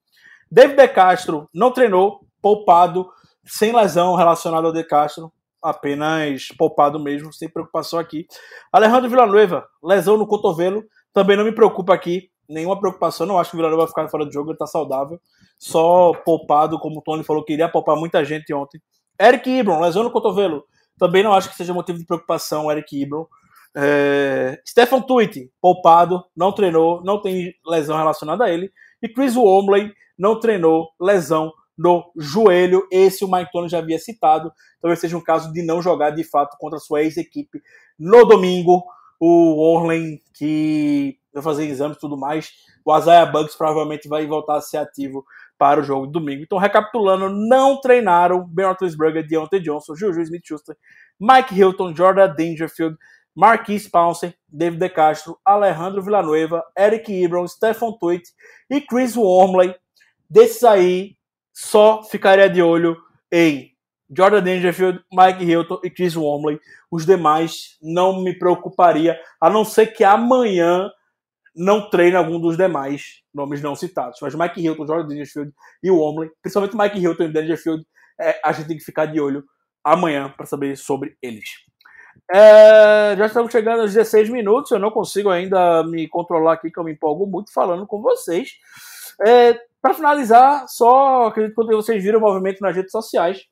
David 0.51 0.77
De 0.77 0.89
Castro 0.89 1.49
não 1.55 1.73
treinou, 1.73 2.21
poupado, 2.43 3.09
sem 3.45 3.75
lesão 3.75 4.17
relacionada 4.17 4.67
ao 4.67 4.73
De 4.73 4.83
Castro, 4.83 5.33
apenas 5.69 6.49
poupado 6.57 6.99
mesmo, 6.99 7.33
sem 7.33 7.49
preocupação 7.49 7.99
aqui. 7.99 8.27
Alejandro 8.73 9.11
Villanueva, 9.11 9.67
lesão 9.83 10.17
no 10.17 10.27
cotovelo, 10.27 10.85
também 11.13 11.37
não 11.37 11.45
me 11.45 11.53
preocupa 11.53 11.95
aqui, 11.95 12.31
nenhuma 12.49 12.79
preocupação, 12.79 13.27
não 13.27 13.39
acho 13.39 13.51
que 13.51 13.57
o 13.57 13.59
Villanueva 13.59 13.83
vai 13.83 13.89
ficar 13.89 14.09
fora 14.09 14.25
do 14.25 14.33
jogo, 14.33 14.51
ele 14.51 14.55
está 14.55 14.67
saudável 14.67 15.21
só 15.59 16.13
poupado, 16.25 16.79
como 16.79 16.99
o 16.99 17.03
Tony 17.03 17.25
falou, 17.25 17.45
que 17.45 17.53
iria 17.53 17.69
poupar 17.69 17.97
muita 17.97 18.25
gente 18.25 18.53
ontem. 18.53 18.81
Eric 19.21 19.49
Ibron, 19.49 19.81
lesão 19.81 20.03
no 20.03 20.11
cotovelo. 20.11 20.65
Também 20.99 21.23
não 21.23 21.33
acho 21.33 21.51
que 21.51 21.57
seja 21.57 21.75
motivo 21.75 21.99
de 21.99 22.07
preocupação, 22.07 22.71
Eric 22.71 23.01
Ibron. 23.01 23.27
É... 23.75 24.61
Stefan 24.67 25.03
Tweet, 25.03 25.51
poupado, 25.61 26.25
não 26.35 26.53
treinou, 26.53 27.03
não 27.05 27.21
tem 27.21 27.55
lesão 27.67 27.97
relacionada 27.97 28.45
a 28.45 28.51
ele. 28.51 28.71
E 29.03 29.09
Chris 29.09 29.37
Womley 29.37 29.93
não 30.19 30.39
treinou, 30.41 30.91
lesão 31.01 31.53
no 31.77 32.11
joelho. 32.17 32.87
Esse 32.91 33.25
o 33.25 33.31
Mike 33.31 33.51
Tony 33.53 33.69
já 33.69 33.79
havia 33.79 33.99
citado. 33.99 34.53
Talvez 34.81 35.01
seja 35.01 35.17
um 35.17 35.23
caso 35.23 35.53
de 35.53 35.63
não 35.63 35.83
jogar 35.83 36.11
de 36.11 36.25
fato 36.25 36.57
contra 36.59 36.79
a 36.79 36.81
sua 36.81 37.03
ex-equipe 37.03 37.61
no 37.99 38.25
domingo. 38.25 38.85
O 39.19 39.59
Orlen, 39.59 40.21
que 40.35 41.19
vai 41.33 41.43
fazer 41.43 41.67
exames 41.67 41.97
e 41.97 42.01
tudo 42.01 42.17
mais. 42.17 42.51
O 42.85 42.97
Isaiah 42.97 43.27
Bugs 43.27 43.57
provavelmente 43.57 44.09
vai 44.09 44.27
voltar 44.27 44.57
a 44.57 44.61
ser 44.61 44.77
ativo 44.79 45.25
para 45.59 45.81
o 45.81 45.83
jogo 45.83 46.07
de 46.07 46.13
domingo. 46.13 46.43
Então, 46.43 46.59
recapitulando, 46.59 47.29
não 47.31 47.81
treinaram 47.81 48.47
Ben 48.47 48.67
Roethlisberger, 48.67 49.27
Deontay 49.27 49.61
Johnson, 49.61 49.95
Juju 49.95 50.21
Smith-Schuster, 50.21 50.77
Mike 51.19 51.55
Hilton, 51.55 51.95
Jordan 51.95 52.35
Dangerfield, 52.35 52.97
Marquise 53.35 53.91
Pouncey, 53.91 54.35
David 54.49 54.79
De 54.79 54.89
Castro, 54.89 55.39
Alejandro 55.45 56.03
Villanueva, 56.03 56.63
Eric 56.77 57.13
Ebron, 57.13 57.47
Stefan 57.47 57.93
Tweet 57.99 58.25
e 58.71 58.81
Chris 58.81 59.17
Wormley. 59.17 59.75
Desses 60.29 60.65
aí, 60.65 61.16
só 61.57 62.03
ficaria 62.03 62.51
de 62.51 62.61
olho 62.61 62.99
em 63.33 63.73
Jordan 64.15 64.43
Dangerfield, 64.43 65.03
Mike 65.11 65.43
Hilton 65.43 65.81
e 65.83 65.89
Chris 65.89 66.15
Wormley. 66.15 66.61
Os 66.91 67.07
demais 67.07 67.79
não 67.81 68.23
me 68.23 68.39
preocuparia, 68.39 69.19
a 69.41 69.49
não 69.49 69.65
ser 69.65 69.87
que 69.87 70.05
amanhã 70.05 70.91
não 71.55 71.89
treine 71.89 72.15
algum 72.15 72.39
dos 72.39 72.59
demais 72.59 73.23
nomes 73.33 73.63
não 73.63 73.75
citados. 73.75 74.19
Mas 74.21 74.35
Mike 74.35 74.61
Hilton, 74.61 74.87
Jordan 74.87 75.09
Dangerfield 75.09 75.51
e 75.83 75.91
o 75.91 75.97
Wormley, 75.97 76.31
principalmente 76.43 76.77
Mike 76.77 76.99
Hilton 76.99 77.25
e 77.25 77.33
Dangerfield, 77.33 77.87
é, 78.21 78.39
a 78.45 78.53
gente 78.53 78.69
tem 78.69 78.77
que 78.77 78.85
ficar 78.85 79.07
de 79.07 79.19
olho 79.19 79.43
amanhã 79.83 80.29
para 80.37 80.45
saber 80.45 80.77
sobre 80.77 81.17
eles. 81.23 81.49
É, 82.35 83.17
já 83.17 83.27
estamos 83.27 83.51
chegando 83.51 83.81
aos 83.81 83.95
16 83.95 84.29
minutos, 84.29 84.73
eu 84.73 84.79
não 84.79 84.91
consigo 84.91 85.31
ainda 85.31 85.83
me 85.85 86.07
controlar 86.07 86.53
aqui, 86.53 86.71
que 86.71 86.79
eu 86.79 86.85
me 86.85 86.93
empolgo 86.93 87.27
muito 87.27 87.51
falando 87.51 87.87
com 87.87 88.03
vocês. 88.03 88.51
É, 89.27 89.59
para 89.81 89.95
finalizar, 89.95 90.67
só 90.69 91.27
acredito 91.27 91.55
que 91.55 91.75
vocês 91.75 92.03
viram 92.03 92.19
o 92.19 92.23
movimento 92.23 92.61
nas 92.61 92.75
redes 92.75 92.93
sociais. 92.93 93.43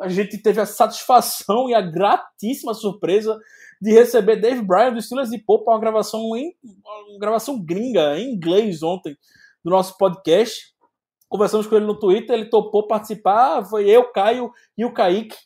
A 0.00 0.08
gente 0.08 0.38
teve 0.38 0.60
a 0.60 0.66
satisfação 0.66 1.68
e 1.68 1.74
a 1.74 1.80
gratíssima 1.80 2.74
surpresa 2.74 3.38
de 3.80 3.92
receber 3.92 4.36
Dave 4.36 4.62
Bryan 4.62 4.92
do 4.92 5.00
Steelers 5.00 5.32
e 5.32 5.38
Pô 5.38 5.62
para 5.62 5.74
uma 5.74 5.80
gravação 5.80 6.20
em 6.36 6.54
uma 6.62 7.18
gravação 7.18 7.62
gringa 7.62 8.18
em 8.18 8.34
inglês 8.34 8.82
ontem 8.82 9.16
do 9.64 9.70
nosso 9.70 9.96
podcast. 9.96 10.74
Conversamos 11.28 11.66
com 11.66 11.76
ele 11.76 11.86
no 11.86 11.98
Twitter, 11.98 12.34
ele 12.34 12.50
topou 12.50 12.86
participar, 12.86 13.64
foi 13.64 13.88
eu, 13.88 14.10
Caio 14.10 14.50
e 14.76 14.84
o 14.84 14.92
Kaique. 14.92 15.36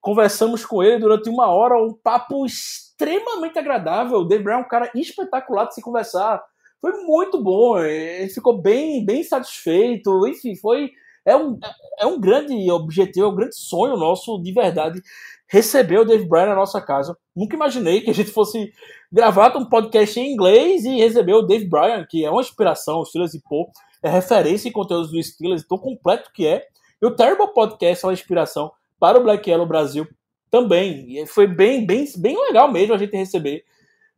Conversamos 0.00 0.64
com 0.64 0.82
ele 0.82 1.00
durante 1.00 1.28
uma 1.28 1.48
hora, 1.48 1.82
um 1.82 1.92
papo 1.92 2.46
extremamente 2.46 3.58
agradável. 3.58 4.18
O 4.18 4.24
Dave 4.24 4.44
Bryan 4.44 4.56
é 4.56 4.60
um 4.60 4.68
cara 4.68 4.90
espetacular 4.94 5.66
de 5.66 5.74
se 5.74 5.82
conversar. 5.82 6.42
Foi 6.80 6.92
muito 7.04 7.42
bom, 7.42 7.78
ele 7.78 8.28
ficou 8.28 8.60
bem, 8.60 9.04
bem 9.04 9.22
satisfeito. 9.22 10.26
Enfim, 10.26 10.54
foi 10.56 10.90
é 11.24 11.36
um, 11.36 11.58
é 11.98 12.06
um 12.06 12.20
grande 12.20 12.70
objetivo, 12.70 13.26
é 13.26 13.28
um 13.28 13.34
grande 13.34 13.56
sonho 13.56 13.96
nosso, 13.96 14.40
de 14.40 14.52
verdade, 14.52 15.02
receber 15.48 15.98
o 15.98 16.04
Dave 16.04 16.24
Bryan 16.24 16.46
na 16.46 16.54
nossa 16.54 16.80
casa. 16.80 17.16
Nunca 17.34 17.56
imaginei 17.56 18.00
que 18.00 18.10
a 18.10 18.14
gente 18.14 18.30
fosse 18.30 18.72
gravar 19.10 19.56
um 19.56 19.68
podcast 19.68 20.18
em 20.20 20.32
inglês 20.32 20.84
e 20.84 20.98
receber 20.98 21.34
o 21.34 21.42
Dave 21.42 21.66
Bryan, 21.66 22.06
que 22.08 22.24
é 22.24 22.30
uma 22.30 22.40
inspiração, 22.40 23.00
o 23.00 23.04
Steelers 23.04 23.34
e 23.34 23.42
Paul, 23.42 23.70
é 24.02 24.08
referência 24.08 24.68
em 24.68 24.72
conteúdos 24.72 25.10
do 25.10 25.22
Steelers, 25.22 25.66
tão 25.66 25.78
completo 25.78 26.30
que 26.32 26.46
é. 26.46 26.64
E 27.02 27.06
o 27.06 27.14
Terrible 27.14 27.52
Podcast 27.52 28.04
é 28.04 28.08
uma 28.08 28.14
inspiração 28.14 28.70
para 28.98 29.18
o 29.18 29.22
Black 29.22 29.48
Yellow 29.48 29.66
Brasil 29.66 30.06
também. 30.50 31.18
E 31.18 31.26
foi 31.26 31.46
bem, 31.46 31.84
bem, 31.84 32.04
bem 32.18 32.36
legal 32.46 32.70
mesmo 32.70 32.94
a 32.94 32.98
gente 32.98 33.16
receber 33.16 33.64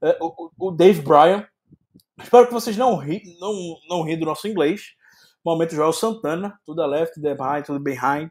é, 0.03 0.17
o, 0.21 0.51
o, 0.59 0.71
Dave 0.71 1.01
Bryan. 1.01 1.47
Espero 2.21 2.47
que 2.47 2.53
vocês 2.53 2.77
não 2.77 2.97
ri, 2.97 3.23
não, 3.41 3.77
não 3.89 4.03
ri 4.03 4.17
do 4.17 4.27
nosso 4.27 4.49
inglês. 4.49 4.83
Momento 5.45 5.75
Joel 5.75 5.93
Santana, 5.93 6.59
tudo 6.65 6.83
a 6.83 6.87
left, 6.87 7.15
tudo 7.15 7.23
behind, 7.23 7.65
tudo 7.65 7.81
behind. 7.81 8.29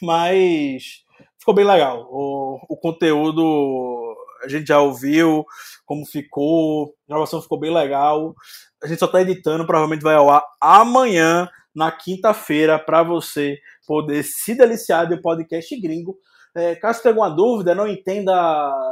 Mas 0.00 1.04
ficou 1.38 1.54
bem 1.54 1.64
legal. 1.64 2.06
O, 2.10 2.60
o 2.68 2.76
conteúdo 2.76 4.16
a 4.42 4.48
gente 4.48 4.68
já 4.68 4.80
ouviu, 4.80 5.44
como 5.84 6.06
ficou, 6.06 6.94
a 7.08 7.12
gravação 7.12 7.42
ficou 7.42 7.58
bem 7.58 7.72
legal. 7.72 8.34
A 8.82 8.86
gente 8.86 8.98
só 8.98 9.06
está 9.06 9.20
editando, 9.20 9.66
provavelmente 9.66 10.02
vai 10.02 10.14
ao 10.14 10.30
ar 10.30 10.42
amanhã, 10.60 11.48
na 11.74 11.90
quinta-feira, 11.92 12.78
para 12.78 13.02
você 13.02 13.58
poder 13.86 14.22
se 14.24 14.54
deliciar 14.54 15.04
do 15.04 15.20
podcast 15.20 15.78
gringo. 15.80 16.16
É, 16.54 16.74
caso 16.74 17.02
tenha 17.02 17.12
alguma 17.12 17.30
dúvida, 17.30 17.74
não 17.74 17.86
entenda 17.86 18.32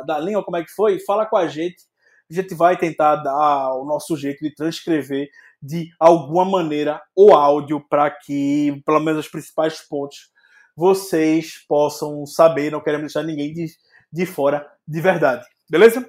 da 0.07 0.19
língua 0.19 0.45
como 0.45 0.57
é 0.57 0.63
que 0.63 0.71
foi, 0.71 1.01
fala 1.01 1.27
com 1.27 1.37
a 1.37 1.49
gente. 1.49 1.89
A 2.31 2.35
gente 2.35 2.55
vai 2.55 2.77
tentar 2.77 3.17
dar 3.17 3.75
o 3.75 3.85
nosso 3.85 4.17
jeito 4.17 4.43
de 4.43 4.55
transcrever 4.55 5.29
de 5.63 5.91
alguma 5.99 6.45
maneira 6.45 7.01
o 7.17 7.35
áudio 7.35 7.81
para 7.89 8.11
que, 8.11 8.83
pelo 8.85 9.01
menos, 9.01 9.27
os 9.27 9.31
principais 9.31 9.81
pontos 9.81 10.31
vocês 10.77 11.65
possam 11.67 12.25
saber, 12.25 12.71
não 12.71 12.81
queremos 12.81 13.13
deixar 13.13 13.25
ninguém 13.25 13.53
de, 13.53 13.67
de 14.13 14.25
fora 14.25 14.71
de 14.87 15.01
verdade. 15.01 15.45
Beleza? 15.69 16.09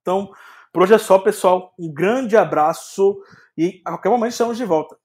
Então, 0.00 0.32
por 0.72 0.82
hoje 0.82 0.94
é 0.94 0.98
só, 0.98 1.18
pessoal. 1.18 1.74
Um 1.78 1.92
grande 1.92 2.36
abraço 2.36 3.20
e 3.56 3.82
a 3.84 3.90
qualquer 3.90 4.08
momento 4.08 4.32
estamos 4.32 4.56
de 4.56 4.64
volta. 4.64 4.96